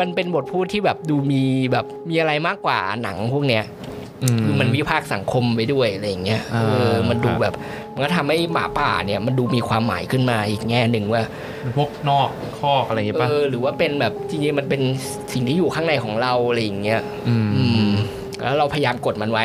[0.00, 3.64] มันเป็นบทพูดที่แบบดูมีแบบมีอะไรมากกว่าหนังพวกเนี้ย
[4.44, 7.54] คือมันวิพากษ์สังคมไปด้วยอะไรอย่างเงี้ยอ่าเออมันดูครับแบบ
[7.94, 11.22] มันก็ทำให้หมาป่าเนี่ยมันดูมีความหมายขึ้นมาอีกแง่หนึ่งว่า
[11.76, 14.82] พวกนอกคอกอะไรอย่างงี้เอป่ะอหรือว่าเป็นแบบจริงๆมันเป็น
[15.32, 17.90] สิ่งที่อยู่ข้างในของเราอะไรอย่างเงี้ยอืมอืม
[18.42, 19.44] แล้วเราพยายามกดมันไว้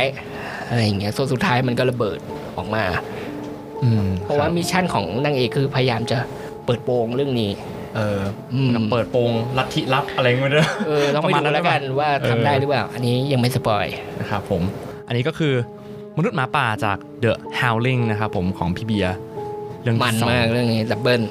[0.69, 2.19] อะไรอย่างเงี้ยส่วนสุดท้ายมันก็ระเบิด
[2.57, 2.84] ออกมา
[3.84, 6.17] อืมเพราะว่ามิชชั่นของนางเอกคือพยายามจะ
[6.65, 7.51] เปิดโปงเรื่องนี้
[7.95, 8.19] เออ
[8.53, 13.86] อืมเปิดโปงลัทธิลับอะไรเงี้ยด้วยเออต้องไปประมาณดูนั้นแล้วกันว่าเออทำได้หรือเปล่า อันนี้ยังไม่ spoil
[14.19, 14.61] นะครับผม
[15.07, 15.53] อันนี้ก็คือ
[16.17, 19.15] มนุษย์หมาป่าจาก The Howling นะครับผมของพี่เบียร์
[19.83, 21.22] เรื่องที่มันสองมากเรื่องนี้ double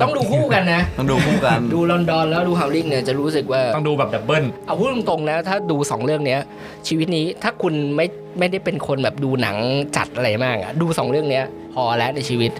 [0.00, 6.40] ต้องดูคู่กันนะ ต้องดูคู่กัน ดูลอนดอนแล้วดู Howling เนี่ยจะรู้สึกว่าต้องดูแบบ doubleเอาพูดตรงๆนะถ้าดูสองเรื่องเนี้ย
[6.88, 8.06] ชีวิตนี้ถ้าคุณไม่
[8.38, 9.56] ไม่ได้เป็นคนแบบดูหนัง
[9.96, 12.52] จัดอะไรมากอะดูสองเรื่องเนี้ยพอแล้วในชีวิต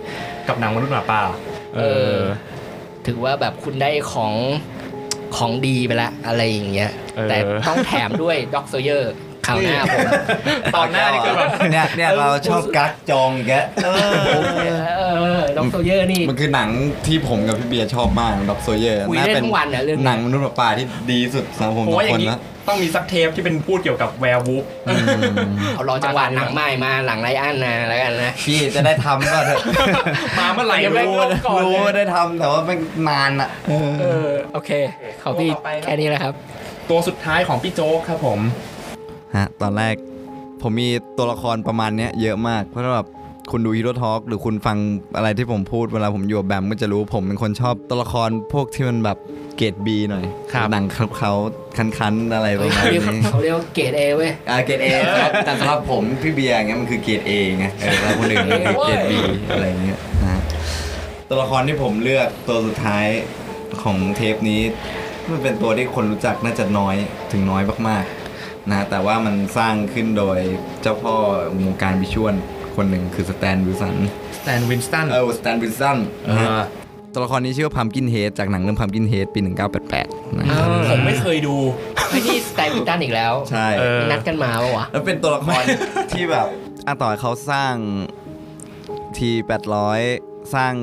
[0.49, 1.23] กับหนังมนุษย์หมาป่า
[1.77, 1.81] เอ
[2.15, 2.19] อ
[3.09, 4.35] ถือว่าแบบคุณได้ของ
[5.37, 9.13] ของดีไปละอะไรอย่างเงี้ยเออแต่ต้องแถมด้วยด็อกโซเยอร์
[9.47, 10.01] ข่าวหน้าผม
[10.77, 13.53] ตอนหน้านี่คือแบบเนี่ยเนี่ยเราชอบกักจองแก
[15.59, 16.69] ด็อกโซเยอร์นี่ มันคือหนัง
[17.07, 29.61] ที่ผมกับพี่เบียร์ชอบมากด็อกโซเยอร์คุยได้ทั้งวันอะเรื่องนี้ หนังมนุษย์หมาป่าที่ดีสุดสำหรับผมผมทุกว่าอคย่านงนี้นะต้องมีสักเทปที่เป็นพูดเกี่ยวกับ werewolf อืมเอารอจังหวะหนังใหม่มาหลังไรอันนะแล้วกันนะพี่จะได้ทำก็เถอะ
[30.39, 32.79] มาเมื่อไหร่ยังไม่รู้ลงก่อนรู้เลยว่าได้ทำแต่ว่ามัน
[33.09, 34.71] นานอะเออเออโอเค
[35.23, 35.51] ขอพี่
[35.83, 36.35] แค่นี้แหละครับ
[36.91, 38.41] ตัวสุดท้ายของพี่โจ๊กครับผม
[39.37, 39.95] ฮะตอนแรก
[40.63, 40.89] ผมมี
[41.19, 43.09] ตัวละครประมาณเนี้ยเยอะมากเพราะว่าแบบ
[43.51, 44.79] คุณดู Hero Talk หรือคุณฟัง
[45.17, 49.19] อะไรที่ผมพูดเวลาผมอยู่กับแบมก็จะรู้ผมเป็นคนชอบตัวละครพวกที่มันแบบ
[49.57, 50.85] เกรด B หน่อยครับ หนัง
[51.19, 54.89] เขาๆคันๆอะไรประมาณเขาเรียกนี้เขาเรียกว่าเกรด A เว้ยอ่าเกรด A
[55.21, 59.19] ครับแต่สำหรับผมพี่เบียร์อย่างเงี้ยมันคือเกรด A ไงเออแล้วคนอื่นมันคือเกรด B
[59.51, 60.43] อะไรเงี้ยนะฮะ
[61.29, 63.07] ตัวละครที่ผมเลือกตัวสุดท้าย
[63.83, 64.61] ของเทปนี้
[65.31, 66.97] มันเป็นตัวที่คนรู้จักน่าจะน้อย
[67.33, 70.39] ถึงน้อยมากๆนะแต่ว่ามันสร้างขึ้นโดย
[70.83, 71.15] เจ้าพ่อ
[71.65, 72.35] วงการ visual
[72.79, 73.97] คนหนึ่งคือ Stan Winston
[74.39, 75.99] Stan Winston เออ Stan Winston
[76.29, 76.65] นะฮะ
[77.13, 79.41] ตัวละครนี้ชื่อว่าพัมกินเฮดจากหนังเรื่องพัมกินเฮดปี
[79.89, 81.55] 1988นะครับผมไม่เคยดู
[82.11, 85.63] ไอ้นี่สไตล์วินตันอีกแล้วใช่เออนัดกันมาปะวะแล้วเป็นตัวละคร
[86.13, 86.47] ที่แบบ
[86.87, 87.75] อะต่อให้เขาสร้าง
[89.19, 90.01] ทีแปดร้อย
[90.55, 90.75] สร้าง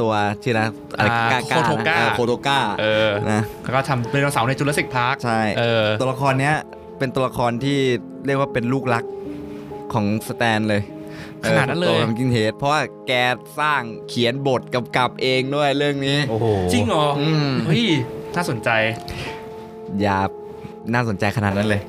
[0.00, 0.12] ตัว
[0.42, 0.66] ชื่อนะ
[0.96, 6.56] อะไรอ่ากาโคโทก้าเออโคโทก้าเออนะแล้วก็ทำเป็นดาวเสาร์ในจุลศิษย์พาร์คใช่เออตัวละครเนี้ย
[6.98, 7.78] เป็นตัวละครที่
[8.26, 9.04] เรียกว่าเป็นลูกรัก
[9.94, 10.82] ของ Stan เลย
[11.48, 13.12] ขนาดนั้นเลย Pumpkinhead เพราะว่าแก
[13.60, 17.84] สร้างเขียนบทกำกับเองด้วยเรื่องนี้โอ้โหจริงเหรออืมเฮ้ย
[18.36, 18.70] น่าสนใจ
[20.00, 20.18] อย่า
[20.94, 21.80] น่าสนใจขนาดนั้นเลย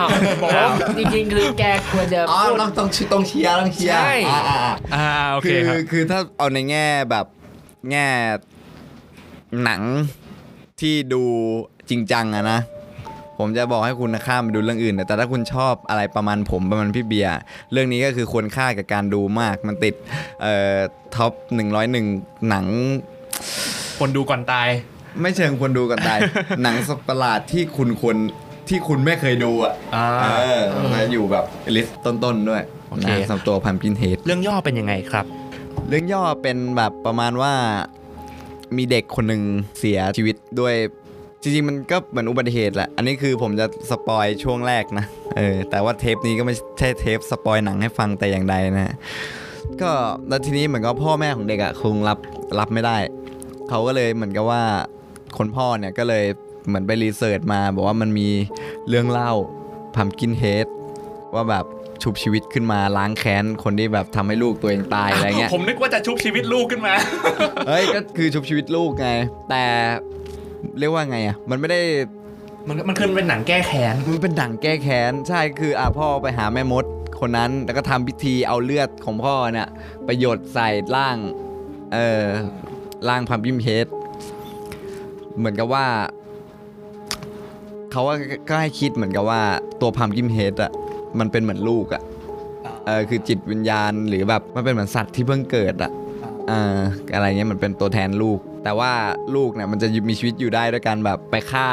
[0.00, 0.10] อ้าว
[0.42, 0.68] บอกว่า
[0.98, 7.26] จริงๆคือแกควรจะอ๋อพูดต้องต้องต้องเชียร์ต้องเชียร์ใช่อ่าอ่าอ่าอ่าโอเคคือครับคือถ้าเอาในแง่แบบ
[7.90, 8.06] แง่
[9.64, 9.80] หนัง
[10.80, 11.22] ที่ดู
[11.90, 12.60] จริงจังอะนะ
[13.38, 17.38] ผมจะบอกให้คุณนะข้ามไปดูเรื่องอื่น แต่ถ้าคุณชอบอะไรประมาณผมประมาณพี่เบียร์
[17.72, 19.94] เรื่องนี้ก็คือควรค่ากับการดูมาก มันติด
[20.42, 20.76] เอ่อ
[21.14, 21.32] top
[21.90, 22.66] 101 หนัง
[23.98, 24.68] คนดูก่อนตาย
[25.20, 26.16] ไม่เชิงควรดูกันได้
[26.62, 28.16] หนังสัตว์ประหลาดที่คุณควร
[28.68, 30.26] ที่คุณไม่เคยดูอะอ่าเอ
[30.60, 30.62] อ
[30.94, 31.44] มาอยู่แบบ
[31.76, 35.26] list ต้นๆด้วยโอเคนะสำหรับตัว Pumpkinhead เรื่องย่อเป็นยังไงครับ
[35.88, 37.52] เรื่องย่อเป็นแบบประมาณว่า
[38.76, 39.42] มีเด็กคนหนึ่ง
[39.78, 40.74] เสียชีวิตด้วย
[41.44, 48.94] จริงๆมันก็เหมือนอุบัติเหตุแหละ อันนี้คือผมจะ spoil ช่วงแรกนะ เออ แต่ว่าเทปนี้ก็ไม่ใช่เทป spoil หนังให้ฟังแต่อย่างใดนะฮะ
[49.82, 49.90] ก็
[50.28, 52.18] แล้วทีนี้เหมือนกับพ่อแม่ของเด็กอะคงรับ
[52.58, 52.96] รับไม่ได้
[53.68, 54.62] เขาก็เลยเหมือนกับว่า
[55.38, 56.24] คนพ่อเนี่ยก็เลย
[56.66, 58.28] เหมือนไป research มา บอกว่ามันมี
[58.88, 59.32] เรื่องเล่า
[59.94, 60.66] Pumpkinhead
[61.34, 61.64] ว่าแบบ
[62.02, 66.94] ชุบชีวิตขึ้นมาล้างแค้นคนที่แบบทำให้ลูกตัวเองตายอะไรเงี้ย ผมนึกว่าจะชุบชีวิตลูกขึ้นมา
[67.68, 69.08] เฮ้ยก็คือชุบชีวิตลูกไง
[69.50, 69.64] แต่
[70.78, 71.80] เรียกว่าไงอะมันไม่ได้
[72.68, 76.84] มันมันคือเป็นหนังแก้แค้นมันเป็นดั่งแก้แค้นใช่คืออะพ่อไปหาแม่มด
[77.20, 79.68] คนนั้นแล้วก็ทำพิธีเอาเลือดของพ่อเนี่ย
[80.04, 81.16] ไปหยดใส่ร่าง
[81.92, 82.24] เออ
[83.08, 83.86] ร่างพัมพิมเฮด
[85.38, 85.86] เหมือนกับว่า
[87.90, 88.16] เขาว่า
[88.48, 89.40] ก็ให้คิดเหมือนกับว่า
[89.80, 90.72] ตัวพัมพิมเฮดอะ
[91.18, 92.02] มันเป็นเหมือนลูกอะ
[92.86, 95.90] เออคือจิตวิญญาณหรือแบบมันเป็นเหมือนสัตว์ที่เพิ่งเกิดอะ
[96.50, 96.78] อ่า
[97.14, 98.92] อะไรเงี้ยมันเป็นตัวแทนลูก แต่ว่า
[99.34, 101.68] ลูกเนี่ยมันจะมีชีวิตอยู่ได้ด้วยการแบบไปฆ่า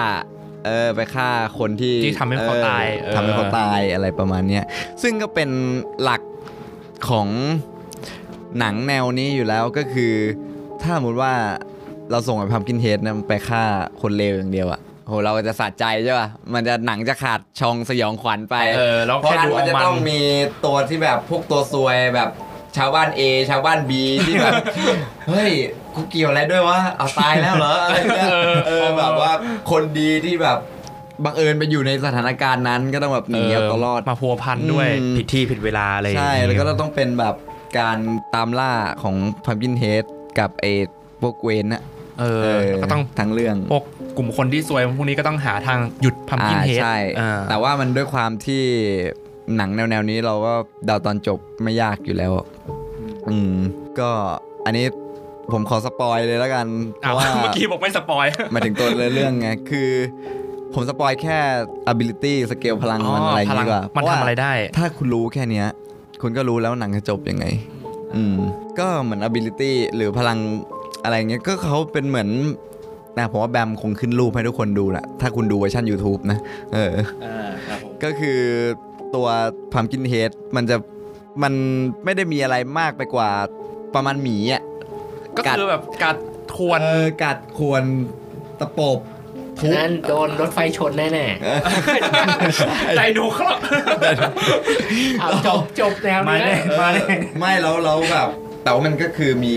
[0.65, 1.29] เออไปฆ่า
[1.59, 4.63] คนที่ที่ทำให้เขาตายออเออทำให้เขาตายอะไรประมาณเนี้ย
[5.01, 5.49] ซึ่งก็เป็น
[6.03, 6.21] หลัก
[7.09, 7.27] ของ
[8.59, 10.13] หนังแนวนี้อยู่แล้วก็คือ
[10.81, 11.33] ถ้าสมมติว่า
[12.11, 13.63] เราส่งไปพัมกินเฮดนะมันไปฆ่า
[14.01, 20.19] คนเลวอย่างเดียวอะโหเราจะสะใจใช่ป่ะ มันจะหนังจะขาดชองสยองขวัญไป เออแล้วเพราะแค่งั้นดูมันเอาจะมันต้องมี
[20.65, 22.29] ตัวที่แบบพวกตัวซวยแบบ
[22.77, 23.91] ชาวบ้าน A ชาวบ้าน B
[24.27, 24.53] ที่แบบ
[25.27, 25.51] เฮ้ย
[25.95, 28.27] กูเกี่ยวอะไรด้วยวะเอาตายแล้วเหรออะไรเงี้ย
[28.67, 29.31] เออแบบว่า
[29.71, 30.57] คนดีที่แบบ
[31.23, 37.35] บังเอิญไปอยู่ในสถานการณ์นั้นก็ต้องแบบหนีเอาตัวรอด มาพัวพันด้วยอืม ผิดที่ผิดเวลาอะไรอย่างใช่งี้แล้วก็ต้องเป็นแบบ
[37.79, 37.97] การ
[38.35, 38.71] ตามล่า
[39.03, 39.15] ของ
[39.45, 40.05] พัมกินเฮด
[40.39, 40.71] กับไอ้
[41.21, 41.83] พวกเวนน่ะ
[42.19, 43.83] เออแล้วก็ต้องทั้งเรื่อง พวก
[44.17, 46.95] กลุ่มคนที่ซวยพวกนี้ก็ต้องหาทางหยุด Pumpkin อ่า head ใช่
[47.49, 48.63] แต่ว่ามันด้วยความที่
[49.57, 50.53] หนังแนวๆนี้เราก็
[50.85, 52.31] เดาตอนจบไม่ยากอยู่แล้ว
[53.29, 53.55] อืม
[53.99, 54.09] ก็
[54.65, 54.85] อันนี้
[55.53, 59.89] ผมขอ spoil เลยแล้วกัน อ้าวราะว่าเมื่อกี้บอกไม่ spoil หมายถึงตัวเรื่องไงคือ
[60.73, 61.37] ผมสปอยแค่
[61.91, 65.67] ability สเกลพลังมันอะไรอย่างงี้ดีกว่าเพราะทำว่ามันทำอะไรได้ ถ้าคุณรู้แค่เนี้ย
[66.21, 67.45] คุณก็รู้แล้วหนังจะจบยังไง
[68.15, 68.35] อืม
[68.79, 70.37] ก็เหมือน ability หรือพลัง
[71.03, 72.29] อะไรเงี้ยก็เขาเป็นเหมือน
[73.17, 76.39] นะผมว่าแบมคงขึ้นรูปให้ทุกคนดูแหละถ้าคุณดูเวอร์ชัน YouTube นะ
[76.73, 76.93] เออ
[78.03, 78.39] ก็คือ
[79.15, 79.27] ตัว
[79.73, 80.77] Pumpkin Head มันจะ
[81.43, 81.53] มัน
[82.03, 83.29] ไม่ได้มีอะไรมากไปกว่า
[83.95, 84.61] ประมาณหมีอะ
[85.37, 86.17] ก็คือแบบกัด
[86.53, 87.83] ทวนเออกัดควร
[88.59, 88.99] ตะปบ
[89.61, 91.07] ฉะนั้นโดนรถไฟชนแน่
[92.97, 98.29] ไดโนครับๆเอาจบจบแนวมานี้แน่มาแน่ไม่แล้วแล้วแบบ
[98.63, 99.55] แต่ว่ามันก็คือมี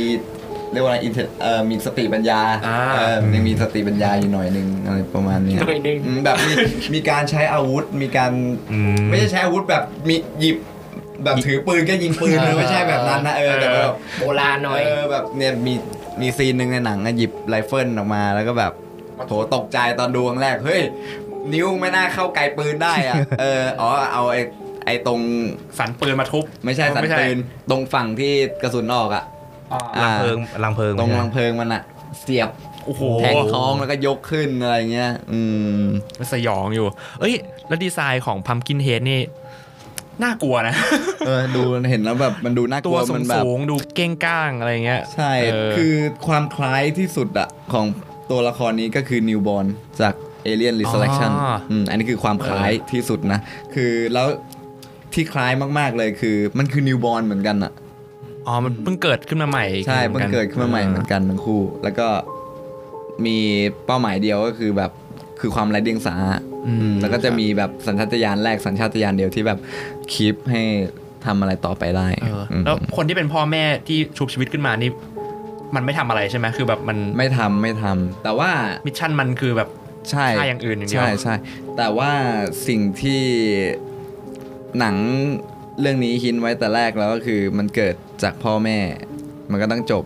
[0.75, 6.53] เรียกว่าอะไร inte เอ่อมีสติปัญญาอ่า เออมันยังมีสติปัญญาอยู่หน่อยหนึ่งอะไรประมาณเนี้ยหน่อยหนึ่งอืมแบบมี
[6.95, 8.33] มีการใช้อาวุธมีการ
[8.72, 10.57] อืม ไม่ใช่ใช้อาวุธแบบมีหยิบ
[11.25, 15.75] แบบถือปืนก็ยิงปืนนะไม่ใช่แบบนั้นนะเออแต่ว่าแบบโบราณหน่อย เออแบบเนี่ยมี
[16.20, 18.72] มี scene หนึ่งในหนังอะหยิบไรเฟิลออกมาแล้วก็แบบ
[19.27, 20.83] โถตกใจตอนดูครั้งแรกเฮ้ย
[21.53, 24.41] นิ้วไม่น่าเข้าไกลปืนได้อะเอออ๋อเอาไอ้
[24.87, 25.20] ไอ้ตรง
[25.79, 27.39] สันปืนมาทุบไม่ใช่สันไม่ใช่ ปืน
[27.70, 29.25] ตรงฝั่งที่กระสุนออกอะ
[30.03, 31.83] ลังเพลิงลังเพลิงตรงใช่ไหมรังเพลิงมันอะ
[32.21, 32.51] เสียบ
[32.87, 35.41] โอ้โหแทงท้องแล้วก็ยกขึ้นอะไรเงี้ย อื
[35.77, 35.83] ม
[36.19, 36.87] มันสยองอยู่
[37.21, 37.35] เอ้ย
[37.69, 39.21] แล้วดีไซน์ของพัมกินเฮดนี่
[40.23, 40.75] น่ากลัวนะ
[41.27, 45.95] เออ ดูเห็นแล้วแบบมันดูน่ากตัลัววสูมังนแบบสูงๆดูเก้งก้างอะไรเงี้ย ใช่เออคือ
[46.27, 47.87] ความคล้ายที่สุดอะของ
[48.31, 49.67] ตัวละครนี้ก็คือนิวบอ r n
[50.01, 50.15] จาก
[50.47, 53.41] Alien Resurrection อ๋ออืมอันนี้คือความคล้ายที่สุดนะ
[53.75, 54.27] คือแล้ว
[55.15, 57.73] ที่คล้ายมาก ๆเลยคือ มันคือนิวบอ r n เหมือนกันอะ
[58.47, 62.09] อ๋อ มันเพิ่งเกิดขึ้นมาใหม่ใช่หเพิ่มืงอนเกิดขึ้นมาใหม่เหมือนกันทั้งคู่ แล้วก็
[63.27, 63.39] มี
[63.87, 64.91] เป้าหมายเดียวก็คือแบบ
[65.41, 66.15] คือความไร้เดียงสา
[66.67, 69.59] อืมแล้วก็จะมีแบบสัญชาตญาณแรกสัญชาตญาณเดียวที่แบบ
[70.12, 70.63] keep ให้
[71.27, 74.91] ทำอะไรต่อไปได้เอออมแล้วคนที่เป็นพ่อแม่ที่ชุบชีวิตขึ้นมานี่
[75.75, 78.51] มันไม่ทำอะไรใช่ไหมคือแบบมันไม่ทำไม่ทำแต่ว่า
[78.87, 79.69] mission มันคือแบบ
[80.11, 81.35] ใช่ฆ่าอย่างอื่นอย่างเดียวใช่ใช่
[81.77, 82.11] แต่ว่า
[82.69, 83.23] สิ่งที่
[84.79, 84.97] หนัง
[85.81, 88.79] เรื่องนี้ hint ไว้แต่แรกแล้วก็คือมันเกิด จากพ่อแม่
[89.51, 90.05] มันก็ต้องจบ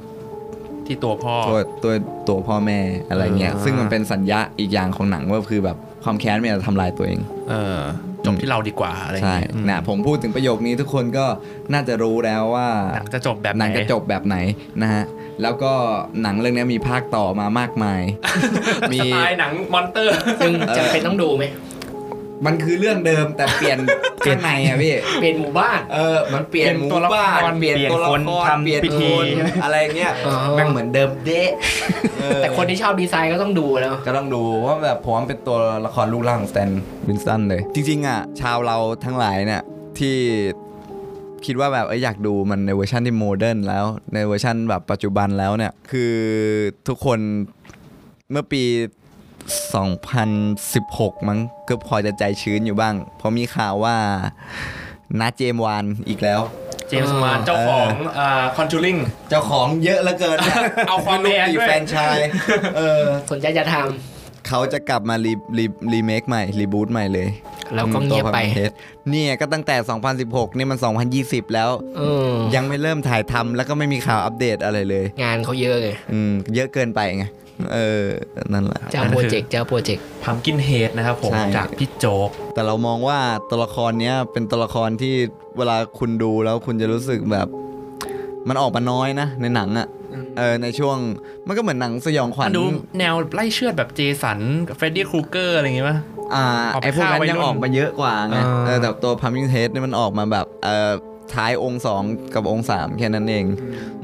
[0.86, 1.92] ที่ตัวพ่อตัวตัว
[2.28, 2.78] ตัวพ่อแม่
[3.11, 7.78] อะไรเงี้ยอ่าซึ่งมันเป็นสัญญาอีกอย่างของหนังว่าคือแบบความแค้นมันจะทำลายตัวเอง เออ
[8.26, 11.26] จบที่เราดีกว่าอะไรอย่างใช่เงี้ยอืมนะผมพูดถึงประโยคนี้ทุกคนก็
[11.72, 14.36] น่าจะรู้แล้วว่าหนังจะจบแบบหนังไจะจบแบบไหน
[14.82, 15.04] นะฮะ
[15.42, 15.72] แล้วก็
[16.22, 18.00] หนังเรื่องนี้มีภาคต่อมามากมาย
[18.92, 21.44] มีสไตล์หนังมอนเตอร์ซึ่งจำเป็นต้องดูไหม
[22.47, 23.78] มันคือเรื่องเดิมแต่เปลี่ยน
[24.24, 29.24] ข้างในอะพี่เป็นหมู่บ้านเออมันเปลี่ยนเปลี่ยนหมู่ตัวละครบ้านเปลี่ยนตัวละครเปเปลี่ลี่ยยนนคนทำพิธีคน
[29.64, 31.51] อะไรเงี้ยอ๋อแม่งเหมือนเดิมเดะ
[32.20, 36.70] เออแต่คนที่ชอบดีไซน์ก็ต้องดูแล้วก็ต้องดูว่าแบบผมว่าเป็นตัวละครลูกล่างของ Stan
[37.09, 39.62] Winston เลย จริง ๆ อะ ชาวเราทั้งหลายเนี่ย
[39.99, 40.16] ที่
[41.47, 43.84] คิดว่าแบบเอยอยากดูมันในเวอร์ชันที่ modern แล้ว
[44.14, 46.14] ในเวอร์ชันแบบปัจจุบันแล้วเนี่ยคือ
[46.89, 47.18] ทุกคน
[48.30, 48.62] เมื่อปี
[49.49, 51.38] 2016 มั้ง
[51.68, 53.96] ก็พอจะใจชื้นอยู่บ้าง เพราะมีข่าวว่า
[55.20, 56.40] น้า James Wan อีกแล้ว
[56.88, 57.88] James Wan เจ้าของ
[58.18, 58.96] อ่า Conjuring
[59.28, 60.38] เจ้าของเยอะเหลือเกิน
[60.88, 62.18] เอีกด้วยแฟรนไชส์
[62.76, 63.74] เออสนใจจะทำ
[64.49, 68.72] เขาจะกลับมา re re remake ใหม่ reboot ใหม่เลยแล้วก็เงียบไปตัว Pumpkinhead
[69.11, 69.76] เนี่ยก็ตั้งแต่
[70.18, 70.78] 2016 นี่มัน
[71.16, 77.24] 2020 แล้ว เออยังไม่เริ่มถ่ายทำแล้วก็ไม่มีข่าวอัปเดตอะไรเลย งานเขาเยอะไงอืมเยอะเกินไปไง
[77.72, 78.06] เออ
[78.52, 83.18] นั่นแหละ เจ้าโปรเจกต์เจ้าโปรเจกต์ Pumpkinhead นะครับผม ใช่ จากพี่โจ๊ก แต่เรามองว่า
[83.50, 85.14] ตัวละครเนี้ยเป็นตัวละครที่
[85.59, 87.48] เวลาคุณดูแล้วคุณจะรู้สึกแบบ
[88.48, 89.88] มันออกมาน้อยนะ ในหนังอะ่ะ
[90.38, 90.96] เออในช่วง
[91.46, 92.64] มันก็เหมือนหนังสยองขวัญ มันดู
[92.98, 94.38] แนวไล่เชือดแบบ Jason
[94.68, 95.98] กับ Freddy Krueger อะไรอย่างงี้ป่ะ
[96.34, 96.44] อ่า
[96.74, 100.92] ออกไปไอพวกนั้นฆ่าวัยรุ่นยังออกมาเยอะกว่าไงอ่า เออแต่ตัวพัม k ิ n เ e ดนี่มันออกมาแบบเอ่อ
[101.34, 102.02] ท้ายองค์สอง
[102.34, 103.44] กับองค์สามแค่นั้นเอง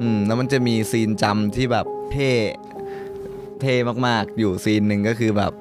[0.01, 2.31] อืมแล้วมันจะมี scene จำที่แบบเท่
[3.61, 3.75] เท่
[4.07, 5.53] มากๆ อยู่ scene หนึ่งก็คือแบบ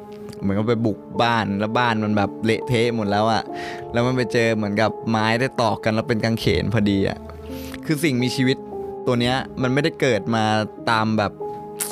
[0.42, 3.44] เหมือนกับไปบุกบ้านแล้วบ้านมันแบบเละเทะหมดแล้วอะ
[3.94, 7.18] แล้วมันไปเจอเหมือนกับไม้ได้ตอกกันแล้วเป็นกางเขนพอดีอะ
[7.86, 8.58] คือสิ่งมีชีวิต
[9.08, 10.44] ตัวเนี้ยมันไม่ได้เกิดมา
[10.90, 11.32] ตามแบบ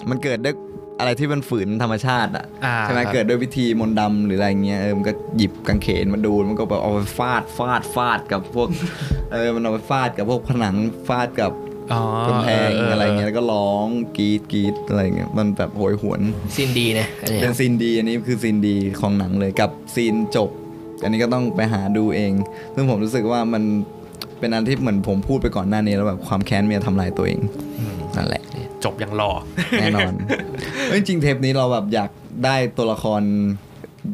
[0.09, 0.55] มันเกิดด้วย
[0.99, 8.67] อะไรที่มันฝืนธรรมชาติอะอ่าใช่ไหมครับเกิดด้วยวิธีมนต์ดำหรืออะไรเงี้ยเออมันก็หยิบกางเขนมาดูมันก็แบบเอาไปฟาดฟาดฟาดกับพวก
[9.31, 10.75] เออมันเอาไปฟาดกับพวกผนัง
[11.07, 11.70] ฟาดกับอ๋อ
[12.27, 13.87] กำแพงอะไรเงี้ยแล้วก็ร้อง
[14.17, 16.21] กรีดกรีดอะไรเงี้ยมันแบบโหยหวน
[16.55, 20.49] scene ดีนะอันเนี้ยเป็น scene ดีอันนี้คือ scene ดีของหนังเลยกับ scene จบ
[21.03, 22.33] อันนี้ก็ต้องไปหาดูเอง
[22.75, 23.63] ซึ่งผมรู้สึกว่ามัน
[24.39, 27.39] เป็นอันที่เหมือนผมพูดไปก่อนหน้านี้แล้วแบบความแค้นเนี่ยทำลายตัวเอง
[28.15, 28.41] นั่นแหละ
[28.83, 29.31] จบอย่างหล่อ
[29.79, 30.13] แน่นอน
[30.89, 32.09] เอ้ยจริงๆเทปนี้เราแบบอยาก
[32.45, 33.21] ได้ตัวละคร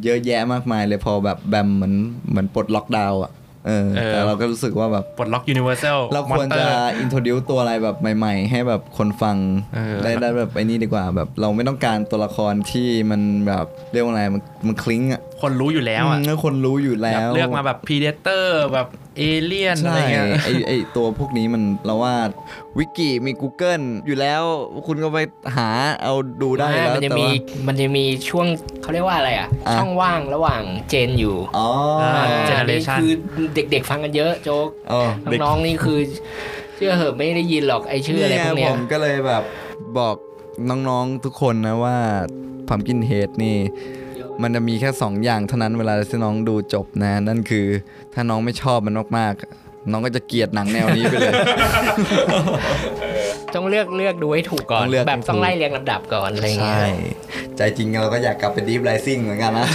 [0.04, 1.94] เยอะแยะมากมายเลยพอแบบแบบเหมือน
[2.30, 3.32] เหมือนปลดล็อกดาวน์อะ
[3.68, 6.66] เออเออแต่เราก็รู้สึกว่าแบบปลดล็อก Universal เราควรจะ
[7.00, 9.38] introduce ตัวอะไรแบบใหม่ ๆ ให้แบบคนฟัง
[9.74, 22.16] เออได้ได้แบบไอ้นี่ดีกว่าแบบเราไม่ต้องการตัวละครที่มันแบบเรียกว่าอะไรมันมันคลิงอะคนรู้อยู่แล้วอะอืมคนรู้อยู่แล้วแบบเลือกมาแบบ Predator แบบเอเลี่ยนอะใช่ไรเงี้ยไอไอตัวพวกนี้มันเราว่า
[22.78, 24.42] วิกิมี Google อยู่แล้ว
[24.88, 25.20] คุณก็ไป
[25.56, 25.70] หา
[26.04, 28.48] เอาดูได้แล้วมันจะแต่มีว่ามันจะมีช่วง
[28.82, 31.70] เขาเรียกว่าอะไรอะอะช่องว่างระหว่าง gen อยู่อ๋อ
[32.02, 33.12] อ่าอ่าเจเนเรนี่ชันคือ
[33.56, 35.02] เด็กๆฟังกันเยอะโจ๊กอ๋อ
[35.44, 36.00] น้องๆนี่คือ
[36.76, 39.44] เชื่อเหอะไม่ได้ยินหรอกไอชื่ออะไรพวกเนี้ผยมก็เลยแบบ
[39.98, 40.16] บอก
[40.70, 41.98] น้องๆทุกคนนะว่า
[42.68, 43.58] พัมกินเฮดนี่
[44.42, 47.66] มันจะมีแค่ 2 อย่างเท่านั้นเวลาที่น้องดูจบนะ นั่นคือ
[48.14, 51.34] ถ้าน้องไม่ชอบมันมากๆ น้องก็จะเกลียดหนังแนวนี้ไปเลย
[53.56, 56.92] ต้องเลือกเลือกดูให้ถูกก่อนต้องเลือกแบบให้ถูกต้องไล่เรียงลำดับก่อนอะไรเงี้ใช่ย
[57.58, 59.68] ใจจริงเราก็อยากกลับไปดีฟไ i ซิ่งเหมือนกันนะ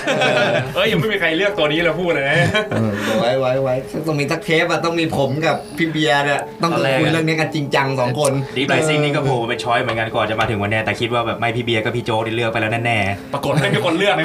[0.74, 2.36] เอ้ยยังไม่มีใครเลือกตัวนี้เลยพูดเลยนะ
[2.72, 3.74] เออเดี๋ยวไว้ไว้ไว้
[4.06, 12.98] ต้องมีสักเทปอะต้องมีผมกับพี่เบียร์เนี่ยต้องตอนแรกคุยเรื่องนี้กันจริงจังสองคน ดีฟไ i ซิ่งนี่ก็โผล่มาเป็น choice เหมือนกันก่อนจะมาถึงวันเนี้ยแต่คิดว่าแบบไม่พี่เบียร์ก็พี่โจ๊กได้เลือกไปแล้วแน่
[13.32, 14.24] ปรากฏไม่มีคนเลือกๆไม่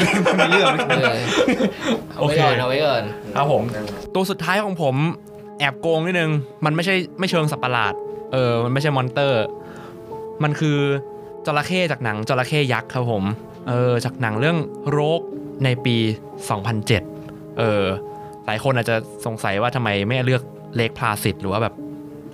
[0.51, 1.17] เลือก เออ
[2.15, 3.03] เอาไว้ก่อนเอาไว้ก่อน
[3.35, 3.63] ครับผม
[4.15, 4.95] ตัวสุดท้ายของผม
[5.59, 6.31] แอบโกงนิดนึง
[6.65, 7.93] มันไม่ใช่ไม่เชิงสัตว์ประหลาด
[8.31, 9.43] เออมันไม่ใช่ monster
[10.43, 10.77] มันคือ
[11.45, 13.23] จระเข้จากหนังจระเข้ยักษ์ครับผม
[13.67, 14.57] เออจากหนังเรื่อง
[14.91, 15.21] โรก
[15.63, 15.95] ในปี
[16.77, 17.83] 2007 เออ
[18.45, 20.43] หลายคนอาจจะสงสัยว่าทำไมไม่เลือก
[20.75, 21.73] เลกพลาสิตหรือว่าแบบ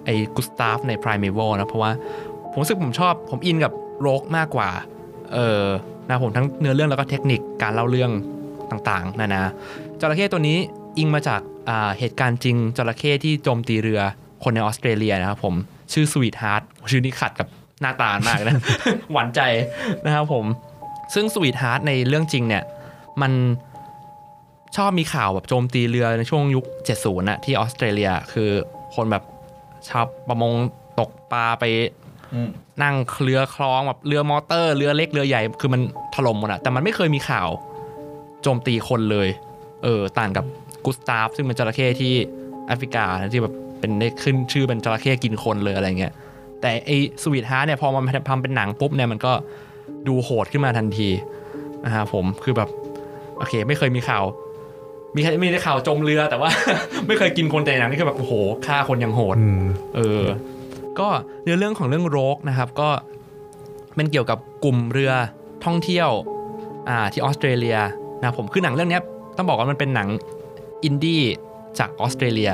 [0.06, 1.92] ไอ้กุสตาฟใน Primeval นะ เพราะว่า
[2.52, 4.70] ผมรู้สึกผมชอบผมอินกับโรกมากกว่า
[5.34, 5.66] เออ
[6.08, 8.12] นะผมทั้งเนื้อเรื่องแล้วก็เทคนิคการเล่าเรื่อง
[8.72, 9.42] ต่างๆนานา
[10.02, 10.58] จระเข้ตัวนี้
[10.98, 11.42] อิงมาจาก
[12.00, 14.02] เหตุการณ์จริงจระเข้ที่โจมตีเรือ
[14.44, 15.56] คนในออสเตรเลียนะครับผม
[15.94, 17.48] ชื่อ Sweetheart ชื่อนี้ขัดกับ
[17.82, 18.56] หน้าตามากนะ
[19.12, 19.42] หวานใจ
[20.06, 20.46] นะครับผม
[21.14, 22.64] ซึ่ง Sweetheart ในเรื่องจริงเนี่ย
[23.22, 23.32] มัน
[24.78, 26.66] ชอบมีข่าวแบบโจมตีเรือในช่วงยุค
[26.98, 28.50] 70น่ะที่ออสเตรเลียคือ
[28.96, 29.24] คนแบบ
[29.88, 30.54] ชาวประมง
[31.00, 31.64] ตกปลาไป
[32.34, 32.50] อืม
[32.84, 35.82] นั่งเรือคลองแบบเรือมอเตอร์ เรือเล็กเรือใหญ่คือมัน
[36.16, 37.50] ถล่มหมดอะแต่มันไม่เคยมีข่าว
[38.42, 39.28] โจมตีคนเลย
[39.84, 40.46] เออ ต่างกับ
[40.86, 42.14] กุสตาฟ ซึ่งเป็นจระเข้ที่
[42.68, 46.14] แอฟริกานะที่แบบ เป็นได้ขึ้นชื่อเป็นจระเข้กินคนเลยอะไรเงี้ย
[46.62, 46.92] แต่ไอ
[47.24, 49.34] สวีทฮาร์เนี่ยพอมันทำเป็นหนังปุ๊บเนี่ยมันก็
[50.08, 51.10] ดูโหดขึ้นมาทันที
[51.86, 52.70] นะครับผมคือแบบ
[53.38, 54.24] โอเค ไม่เคยมีข่าว
[55.16, 56.50] มีแค่มีแต่ข่าวจมเรือแต่ว่า
[57.08, 58.34] ไม่เคยกินคนแต่ในหนังนี่คือแบบโอ้โห
[58.66, 59.64] ฆ่าคนอย่างโหดอืม
[59.96, 60.24] เออ
[61.00, 61.08] ก็
[61.44, 62.90] เนื้อเรื่องของเรื่องโรกนะครับ ก็
[63.96, 65.12] เป็นเกี่ยวกับกลุ่มเรือ
[65.66, 66.10] ท่องเที่ยว
[66.90, 67.78] อ่าที่ออสเตรเลีย
[68.20, 69.02] นะครับผมคือหนังเรื่องเนี้ย
[69.38, 70.08] ต้องบอกว่ามันเป็นหนัง
[70.84, 71.24] อินดี้
[71.80, 72.52] จากออสเตรเลีย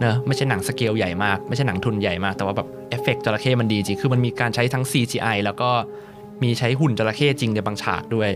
[0.00, 5.70] เนอะไม่ใช่หนังสเกลใหญ่มาก ไม่ใช่หนังทุนใหญ่มาก แต่ว่าแบบเอฟเฟกต์จระเข้มันดีจริง คือมันมีการใช้ทั้ง CGI แล้วก็
[6.42, 8.30] มีใช้หุ่นจระเข้จริงในบางฉากด้วย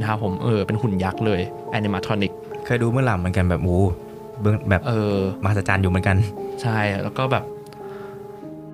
[0.00, 1.40] นะครับผมเออเป็นหุ่นยักษ์เลย
[1.70, 2.32] animatronic
[2.64, 3.80] เคยดูเมื่อหลังเหมือนกันแบบโอ้
[4.40, 6.16] เบื้องแบบเออมหัศจรรย์อยู่เหมือนกัน
[6.62, 7.44] ใช่แล้วก็แบบ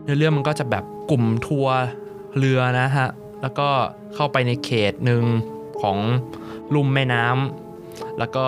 [0.03, 1.77] เนื้อเรื่องมันก็จะแบบกลุ่มทัวร์
[2.39, 3.09] เรือนะฮะ
[3.43, 3.69] แล้วก็
[4.15, 5.23] เข้าไปในเขตหนึ่ง
[5.83, 5.99] ของ
[6.75, 8.45] ลุ่มแม่น้ำแล้วก็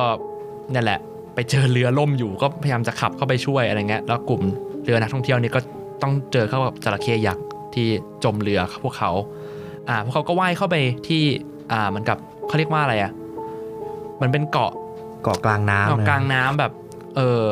[0.75, 1.01] นั่นแหละ
[1.35, 4.43] ไปเจอเรือล่มอยู่ก็พยายามจะขับเข้าไปช่วยอะไรเงี้ยแล้วกลุ่ม
[4.85, 5.61] เรือนักท่องเที่ยวนี่ก็
[6.03, 7.87] ต้องเจอเข้ากับจระเข้ยักษ์ที่
[8.25, 9.11] จมเรือพวกเขา
[9.89, 10.77] อ่าพวกเขาก็ว่ายเข้าไป
[11.09, 11.23] ที่
[11.73, 12.17] อ่าเหมือนกับ
[12.49, 13.13] เขาเรียกว่าอะไรอะ
[14.23, 14.73] มันเป็นเกาะ
[15.23, 16.73] เกาะกลางน้ำเกาะนะกลางน้ำแบบ
[17.17, 17.45] เออ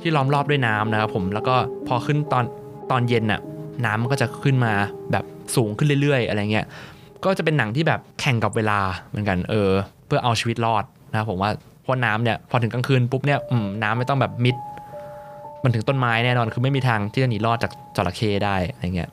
[0.00, 1.54] ที่ล้อมรอบด้วยน้ำนะครับผมแล้วก็
[1.88, 2.44] พอขึ้นตอน
[2.90, 3.40] ตอนเย็นน่ะ
[3.84, 4.72] น้ำมันก็จะขึ้นมา
[5.12, 5.24] แบบ
[5.56, 6.66] สูงขึ้นเรื่อย ๆ อะไรเงี้ย
[7.24, 9.70] ก็จะเป็นหนังที่แบบแข่งกับเวลาเหมือนกันเออ
[10.06, 11.50] เพื่อเอาชีวิตรอดนะครับผมว่า
[11.84, 13.38] เพราะน้ำเนี่ยพอถึงกลางคืนปุ๊บเนี่ย
[13.82, 14.56] น้ำไม่ต้องแบบมิด
[15.64, 19.10] มันถึงต้นไม้แน่นอนคือไม่มีทางที่จะหนีรอดจากจระเข้ได้อะไรเงี้ย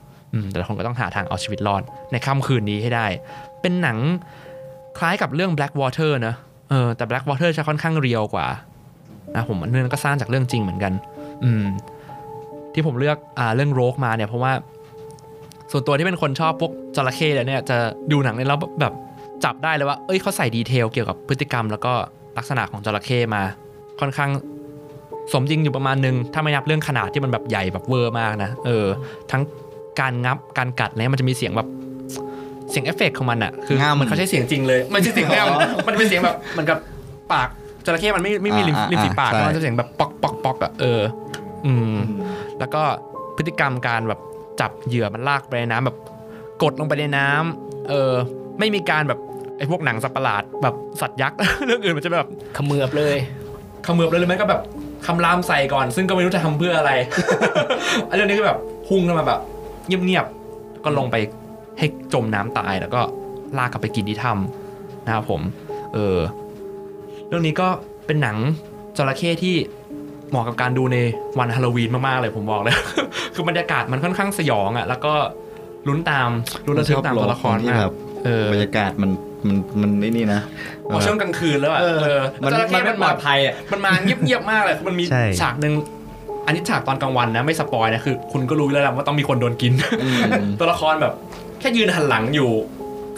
[0.51, 3.05] แต่ละคนก็ต้องหาทางเอาชีวิตรอด ในค่ำคืนนี้ให้ได้
[3.61, 3.97] เป็นหนัง
[4.97, 6.35] คล้ายกับเรื่อง Blackwater นะ
[6.69, 8.47] เออแต่ Blackwater จะค่อนข้างเรียวกว่า
[9.35, 10.93] นะผมอันนั้นก็สร้างจากเรื่องจริงเหมือนกัน
[11.43, 11.65] อืม
[12.73, 14.51] ที่ผมเลือกอ่าเรื่องโรกมาเนี่ยเพราะว่า
[15.71, 17.77] ส่วนตัวที่เป็นคนชอบพวกจระเข้เนี่ยจะ
[18.11, 18.93] ดูหนังเนี่ยแล้วแบบ
[19.43, 21.93] จับได้เลยว่า เอ้ยเขาใส่ดีเทลเกี่ยวกับพฤติกรรมแล้วก็
[22.37, 23.41] ลักษณะของจระเข้มา
[23.99, 24.31] ค่อนข้าง
[25.33, 28.85] สมจริงอยู่ประมาณนึง ถ้าไม่นับเรื่องขนาดที่มันแบบใหญ่แบบเวอร์มากนะ เออ
[29.31, 29.41] ทั้ง
[29.99, 31.67] การงับ การกัดเนี่ยมันจะมีเสียงแบบ
[32.71, 35.41] เสียงเอฟเฟกต์ของมันอะคือง่ำมันเขาใช้เสียงจริงเลย มันใช่เสียงแง่
[35.87, 36.77] มันเป็นเสียงแบบเหมันกับ
[37.33, 37.49] ปาก
[37.85, 41.01] จระเข้มันไม่ไม่มีริมอ่าริมฝีปากใช่มันจะเสียงแบบปอกปอกปอกอะเออ
[41.65, 41.95] อืม
[42.59, 42.81] แล้วก็
[43.37, 44.19] พฤติกรรมการแบบ
[44.59, 45.97] จับเหยื่อมันลากไปในน้ำแบบ
[46.63, 48.13] กดลงไปในน้ำเออ
[48.59, 49.19] ไม่มีการแบบ
[49.61, 53.15] ไอ้พวกหนังสัตว์ประหลาดแบบสัตว์ยักษ์ เรื่องอื่นมันจะแบบเขมือบเลย
[53.83, 54.61] เขมือบเลยหรือไม่ก็แบบ
[55.05, 56.91] คำรามใส่ก่อน ซึ่งก็ไม่รู้จะทำเพื่ออะไร
[58.07, 59.39] อันเรื่องนี้ก็แบบพุ่งขึ้นมาแบบ
[59.87, 61.15] เงียบๆก็ลงไป
[61.77, 63.01] ให้จมน้ำตายแล้วก็
[63.57, 65.41] ลากกลับไปกินที่ถ้ำนะครับผม
[65.93, 66.17] เออ
[67.27, 67.67] เรื่องนี้ก็
[68.05, 68.37] เป็นหนัง
[68.97, 69.55] จระเข้ที่
[70.29, 70.97] เหมาะกับการดูใน
[71.39, 72.75] วันฮาโลวีนมากๆเลยผมบอกเลย
[73.33, 75.13] คือบรรยากาศมันค่อนข้างสยองอะ แล้วก็
[75.87, 76.29] ลุ้นตาม
[76.65, 77.95] ลุ้นระทึกตามตัวละครที่มากแบบ
[78.25, 79.11] เออบรรยากาศมัน
[79.47, 80.41] มันมันนี่นี่นะ
[80.91, 85.73] พอช่วงกลางคืนแล้วอะเออเออมันจระเข้มันไม่ปลอดภัยอะมันมาเงียบๆมากเลยคือมันมีใช่ฉากหนึ่ง
[86.45, 89.73] อันนี้ฉากตอนกลางวันนะไม่สปอยนะคือ คุณก็รู้แล้วแหละว่าต้องมีคนโดนกิน
[90.03, 90.19] อืม
[90.59, 91.13] ตัวละครแบบ
[91.59, 92.49] แค่ยืนหันหลังอยู่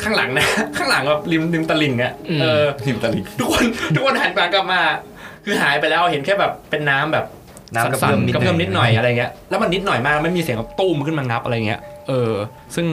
[0.03, 0.45] ข้างหลังนะ
[0.77, 3.65] ข้างหลังแบบริมริมตลิ่งอะอืมเออริมตลิ่งทุกคน
[3.95, 4.81] ทุกคนหันกลับมา
[5.45, 7.25] คือหายไปแล้วเห็นแค่แบบเป็นน้ำแบบ
[7.75, 12.33] น้ำกระสั่เพื่อมนนิๆดกระเพื่อมหนิดหน่อยอะไรเงี้ยแล้วมันนิดหน่อยมากไม่มีเสียงแบบตุ้มขึ้นมางับอะไรเงี้ยเออ
[12.75, 12.85] ซึ่ง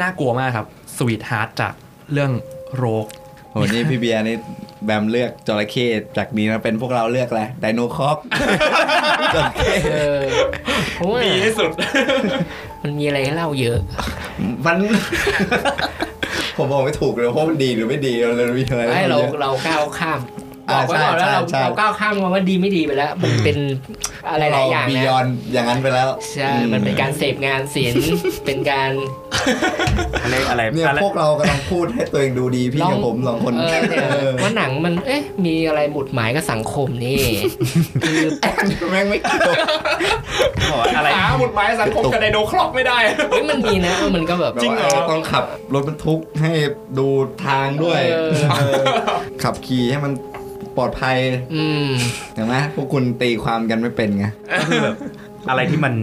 [0.00, 1.72] น่ากลัวมากครับ Sweetheart จาก
[2.12, 2.30] เรื่อง
[2.76, 3.06] Rogue
[3.50, 4.36] โหนี่พี่เบียร์นี่
[4.84, 5.86] แบมเลือกจระเข้
[6.16, 8.18] จากนี้นะเป็นพวกเราเลือกอะไร Dinocroc
[9.34, 10.22] จระเข้เออ
[10.94, 11.70] เพราะว่าดีที่สุด
[12.82, 13.78] มันมีอะไรให้เล่าเยอะ
[14.66, 14.76] มัน
[16.56, 20.20] ผมบอกไม่ถูกเลยว่ามันดีหรือไม่ดีเราเลยมีอะไรให้เราเยอะเราก้าวข้าม
[20.72, 23.56] บอกไว้ก่อนแล้วเราใช่ใช่เราก้าวข้ามคำว่าดีไม่ดีไปแล้ว มันเป็น
[24.30, 28.04] อะไรหลายอย่างบีนะยอนอย่างนั้นไปแล้วใช่มันเป็นการเสพงานศิลป์
[28.46, 28.90] เป็นการ
[30.22, 37.22] อะไรอะไรเนี่ยอะไรพวกเรากำลังพูดให้ตัวเองดูดีพี่กับผมสองคนเออเนี่ยเออว่าหนังมันเอ๊ะมีอะไรหมุดหมายกับสังคมนี่
[38.02, 38.20] คือ
[38.90, 39.42] แม่งไม่เกี่ยว
[40.70, 42.98] บอกว่าอะไรหาหมุดหมายสังคมกับไดโนครอกไม่ได้
[43.30, 45.44] เฮ้ยมันมีนะมันก็แบบจริงเหรอต้องขับ
[45.74, 46.50] รถบรรทุกให้
[46.98, 47.06] ดู
[47.46, 48.82] ทางด้วยเออเออ
[49.42, 50.12] ขับขี่ให้มัน
[50.76, 51.16] ปลอดภัย
[51.54, 51.88] อืม
[52.34, 54.26] เห็นไหมพวกคุณตีความกันไม่เป็นไง
[54.60, 54.96] ก็คือแบบ
[55.48, 55.94] อะไรที่มัน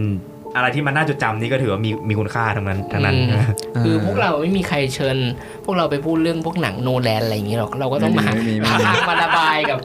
[0.56, 3.44] อะไรที่มันน่าจดจำนี่ก็ถือว่ามีมีคุณค่าทั้งนั้นทั้งนั้นอืม
[3.84, 5.18] คือพวกเราไม่มีใครเชิญ
[5.66, 9.80] พวกเราไปพูดเรื่องพวกหนังโนแลนอะไรอย่างนี้หรอกเราก็ต้องมาไม่มีไม่มีหาทางมาระบายกับ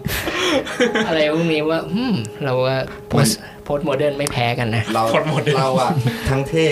[1.07, 2.15] อะไรพวกนี้ว่าอืม
[2.45, 2.77] เราว่า
[3.09, 3.27] post
[3.65, 5.91] postmodern ไม่แพ้กันนะเราคนหมดเลยเราอะ
[6.29, 6.69] ทั้งเท่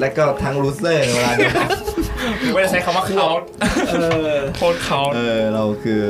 [0.00, 1.68] และก็ทั้ง loser ในเวลาเดียวกัน
[2.52, 3.28] ไม่ได้ใช้คำว่าเขา
[4.56, 6.02] โทษเขาเออเราคือ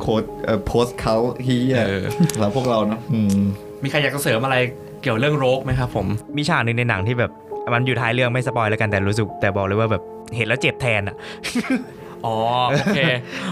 [0.00, 2.04] โค้ดเอ่อโพสเขาฮียเออ
[2.38, 3.38] เราพวกเรานะอืม
[3.82, 4.56] มีใครอยากจะเสริมอะไร
[5.02, 7.30] เกี่ยวเรื่องโรคไหมครับผม มีฉากหนึ่งในหนังที่แบบ
[7.74, 10.02] มันอยู่ท้ายเรื่องไม่สปอยแล้วกันแต่รู้สึกแต่บอกเลยว่าแบบ
[10.36, 11.16] เห็นแล้วเจ็บแทนอะ
[12.26, 12.36] อ๋อ
[12.70, 13.00] โอเค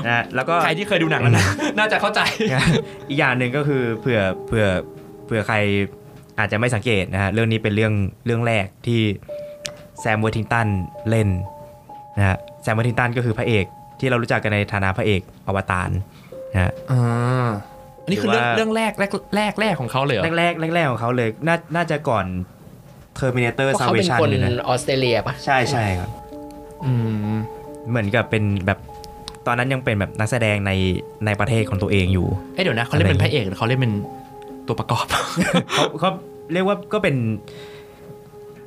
[0.07, 1.44] นะแล้วก็ใครที่เคยดูหนังแล้วนะ
[1.78, 2.20] น่าจะเข้าใจ
[3.09, 4.66] อีกอย่างหนึ่งก็คือเผื่อเผื่อ
[5.26, 5.57] เผื่อใคร
[6.38, 7.92] อาจจะไม่สังเกตนะฮะเรื่องนี้เป็นเรื่อง
[8.26, 9.01] เรื่องแรกที่
[10.01, 10.66] Sam Worthington
[11.11, 11.28] เล่น
[12.18, 13.64] นะฮะ Sam Worthington ก็คือพระเอก
[14.01, 16.05] ที่เรารู้จักกันในฐานะพระเอกอวตารนะ
[16.59, 17.49] ฮะอ่า
[18.05, 22.26] อันนี้คือเรื่องหรือว่าเรื่องแรกแรกแรกแรกของเขาเลยเหรอแรกแรกแรกๆของเขาเลยน่าน่าจะก่อน
[23.18, 26.11] Terminator เพราะเขาเป็น Salvation คนเลยนะออสเตรเลียปะใช่ใช่ครับ
[26.84, 26.92] อื
[27.34, 27.36] ม
[27.88, 28.78] เหมือนกับเป็นแบบ
[29.47, 30.72] ตอนนั้นยังเป็นแบบนักแสดงใน
[31.26, 33.92] ในประเทศของตัวเองอยู่เอ้ยเดี๋ยวนะเขาเล่นเป็นพระเอกหรือเขาเล่นเป็น
[34.66, 35.07] ตัวประกอบ
[35.72, 36.11] เขาเขา
[36.53, 37.16] เรียกว่าก็เป็น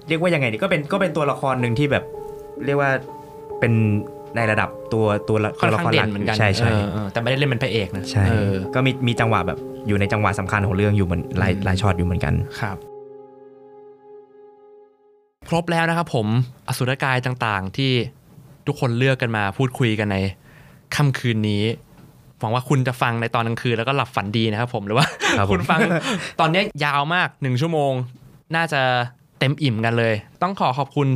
[0.07, 2.03] เรียกว่ายังไงดีก็เป็นก็เป็นตัวละครหนึ่งที่แบบ
[2.65, 2.91] เรียกว่า
[3.59, 3.73] เป็น
[4.36, 12.77] ในระดับตัวตัวละค่อนตัวละข้างครหเด่ลันเหมือนกันใช่ใช่เออเออแต่ไม่ได้เล่นเป็นพระเอกนะใช่เออก็มีมีจังหวะแบบอยู่ในจังหวะสำคัญของเรื่องอยู่เหมือนหลายอืมหลายช็อตอยู่เหมือนกันครับ
[15.49, 16.27] ครบแล้วนะครับผม
[16.67, 17.91] อสุรกายต่างๆ ที่
[18.67, 20.17] ทุกคนเลือกกันมาพูดคุยกันใน
[20.95, 21.63] ค่ำคืนนี้
[22.39, 25.05] หวังว่าคุณจะฟังในตอนกลางคืนแล้วก็หลับฝันดีนะครับผมหรือว่า
[25.38, 25.80] ครับผมคุณฟัง
[26.39, 27.93] ตอนเนี้ยยาวมากหนึ่งชั่วโมง
[28.55, 28.82] น่าจะ
[29.39, 31.07] เต็มอิ่มกันเลย ต้องขอขอบคุณ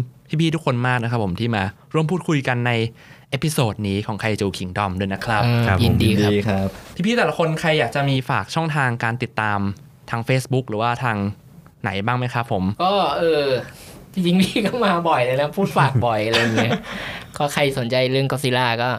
[0.42, 1.64] พี่ๆทุกคนมากนะครับผมที่มา
[1.94, 2.72] ร่วมพูดคุยกันใน
[3.30, 6.68] episode นี้ของ Kaiju Kingdom ด้วยนะครับอ่าครับผมยินดีครับดีครับ
[7.06, 9.60] พี่ๆแต่ละคนใครอยากจะมีฝากช่องทางการติดตาม
[10.10, 11.18] ทาง Facebook หรือว่าทาง
[11.84, 13.46] ไหนบ้างไหมครับผม ก็เออ
[14.14, 16.72] จริงๆพี่ก็มาบ่อยเลยนะพูดฝากบ่อยอะไรอย่างเงี้ย
[17.38, 18.90] ก็ใครสนใจเรื่องก็ซิล่าก็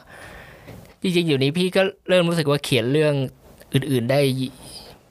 [1.02, 3.14] จริงๆอยู่นี้พี่ก็เริ่มรู้สึกว่าเขียนเรื่อง
[3.74, 4.20] อื่น ๆได้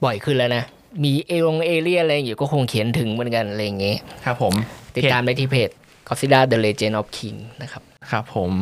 [0.04, 0.64] บ่อยขึ้นแล้วนะ
[1.04, 4.54] มีเอลงเอเลียอะไรอยู่ก็คงเขียนถึงเหมือนกันอะไรอย่างเงี้ยครับผม
[4.96, 5.70] ติดตามได้ที่เพจ
[6.06, 8.52] Godzilla The Legend of King นะครับครับผม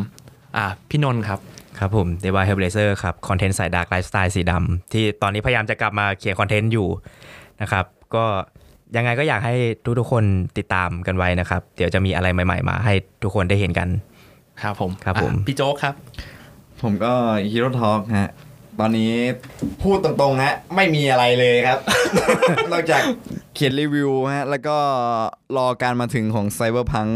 [0.57, 1.41] อ่าพี่นนท์ครับ
[1.79, 6.89] ครับผมเดวายเฮลเบเซอร์ครับคอนเทนต์สาย dark ไลฟ์สไตล์สีดำที่ตอนนี้พยายามจะกลับมาเขียนคอนเทนต์อยู่
[7.63, 7.85] นะครับ
[8.15, 8.25] ก็
[8.97, 9.55] ยังไงก็อยากให้
[9.99, 10.25] ทุกๆคน
[10.59, 13.89] ติดตามกันไว้นะครับ เดี๋ยวจะมีอะไรใหม่ ๆ มาให้ทุกคนได้เห็นกัน
[14.63, 15.95] ครับผมครับผมอะพี่โจ๊กครับ
[16.83, 17.13] ผมก็
[17.53, 18.31] ฮีโร่ทอ k ฮะ
[18.81, 19.13] ตอนนี้
[19.83, 21.79] พูดตรงๆฮะไม่มีอะไรเลยครับ
[22.73, 23.03] นอกจาก
[23.55, 24.77] เขียนรีวิวฮะ แล้วก็
[25.57, 27.13] รอการมาถึงของ Cyberpunk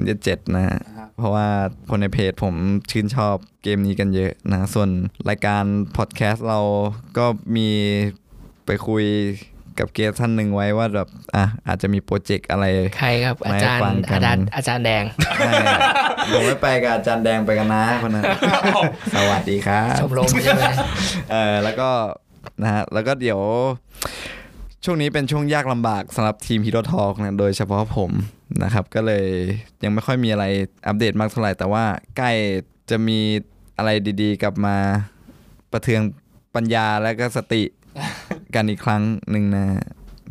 [0.00, 0.78] 2077 นะฮะ
[1.18, 1.46] เพราะว่า
[1.90, 2.54] คนในเพจผม
[2.90, 4.90] ชื่นชอบเกมนี้กันเยอะนะ ส่วน
[5.28, 5.64] รายการ
[5.96, 6.60] พอดแคสต์เรา
[7.18, 7.26] ก็
[7.56, 7.68] มี
[8.66, 9.04] ไปคุย
[9.78, 12.66] กับ guest ท่านหนึ่งไว้ว่าแบบอะอาจจะมีโปรเจกต์อะไร
[12.98, 15.04] ใครครับ อาจารย์ไม่ฟังกันอาจารย์อาจารย์แดง
[15.36, 15.50] ใช่
[16.32, 18.24] ผมไม่ไปกับอาจารย์แดงไปกันนะคนนั้น
[19.14, 20.62] สวัสดีครับชมรมใช่ไหม
[21.32, 21.90] เออแล้วก็
[22.62, 23.40] นะฮะแล้วก็เดี๋ยว
[24.88, 28.10] ช่วงนี้เป็นช่วงยากลำบากสำหรับทีมฮีโร่ทอ k นะโดยเฉพาะผม
[28.62, 29.26] นะครับ ก็เลย
[29.84, 30.44] ยังไม่ค่อยมีอะไร
[30.86, 31.84] อัปเดตมากเท่าไหร่ แต่ว่า
[32.16, 32.30] ใกล้
[32.90, 33.18] จะมี
[33.78, 33.90] อะไร
[34.22, 34.76] ดีๆ กลับมา
[35.72, 36.02] ประเทือง
[36.54, 37.62] ปัญญาและก็สติ
[38.54, 39.66] กันอีกครั้งหนึ่งนะ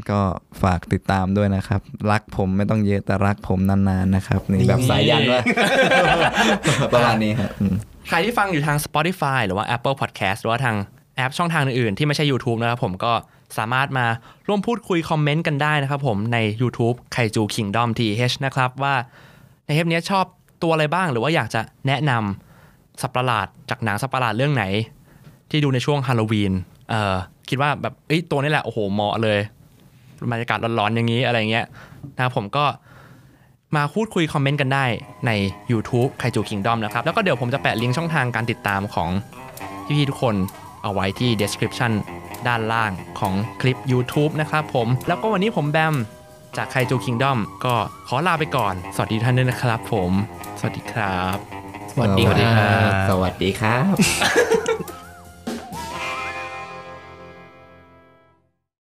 [0.09, 0.19] ก็
[0.61, 1.81] ฝากติดตามด้วยนะครับ
[2.11, 5.41] รักผมไม่ต้องเยอะแต่รักผมนานๆนะครับ นี่แบบสายยันว่า
[6.93, 7.75] ประมาณนี้ครับอืม
[8.09, 10.75] ใครที่ฟังอยู่ทาง Spotify หรือว่า Apple Podcast หรือว่าทาง
[11.15, 13.13] แอปช่องทางอื่นๆที่ไม่ใช่ YouTube นะครับผมก็
[13.57, 14.05] สามารถมา
[14.47, 18.95] ร่วมพูดคุยคอมเมนต์กันได้นะครับผมใน YouTube ไคจู Kingdom TH นะครับว่า
[19.65, 20.25] ในเทปนี้ชอบ
[20.63, 24.65] ตัวอะไรบ้างหรือว่าอยากจะแนะนำสัตว์ประหลาดจากหนังสัตว์ประหลาดเรื่องไหน
[25.49, 26.53] ที่ดูในช่วงฮาโลวีน
[26.89, 27.15] เออ
[27.49, 29.39] คิดว่าแบบเอ้ตัวนี้แหละโอ้โหเหมาะเลย
[30.31, 31.65] บรรยากาศร้อนๆอย่างนี้อะไรเงี้ย
[32.15, 32.65] นะครับผมก็
[33.75, 34.85] มาพูดคุยคอมเมนต์กันได้
[35.27, 35.31] ใน
[35.71, 39.09] YouTube ไคจู Kingdom นะครับ แล้วก็เดี๋ยวผมจะแปะลิงก์ช่องทางการติดตามของ
[39.85, 40.35] พี่ๆทุกคน
[40.85, 41.91] เอาไว้ที่ description
[42.47, 45.95] ด้านล่างของคลิป YouTube นะครับผม แล้วก็วันนี้ผมแบม
[46.57, 47.73] จากไคจู Kingdom ก็
[48.07, 50.11] ขอลาไปก่อน สวัสดีท่านด้วยนะครับผม
[50.59, 51.37] สวัสดีครับ
[51.91, 53.95] สวัสดีครับ สวัสดีครับ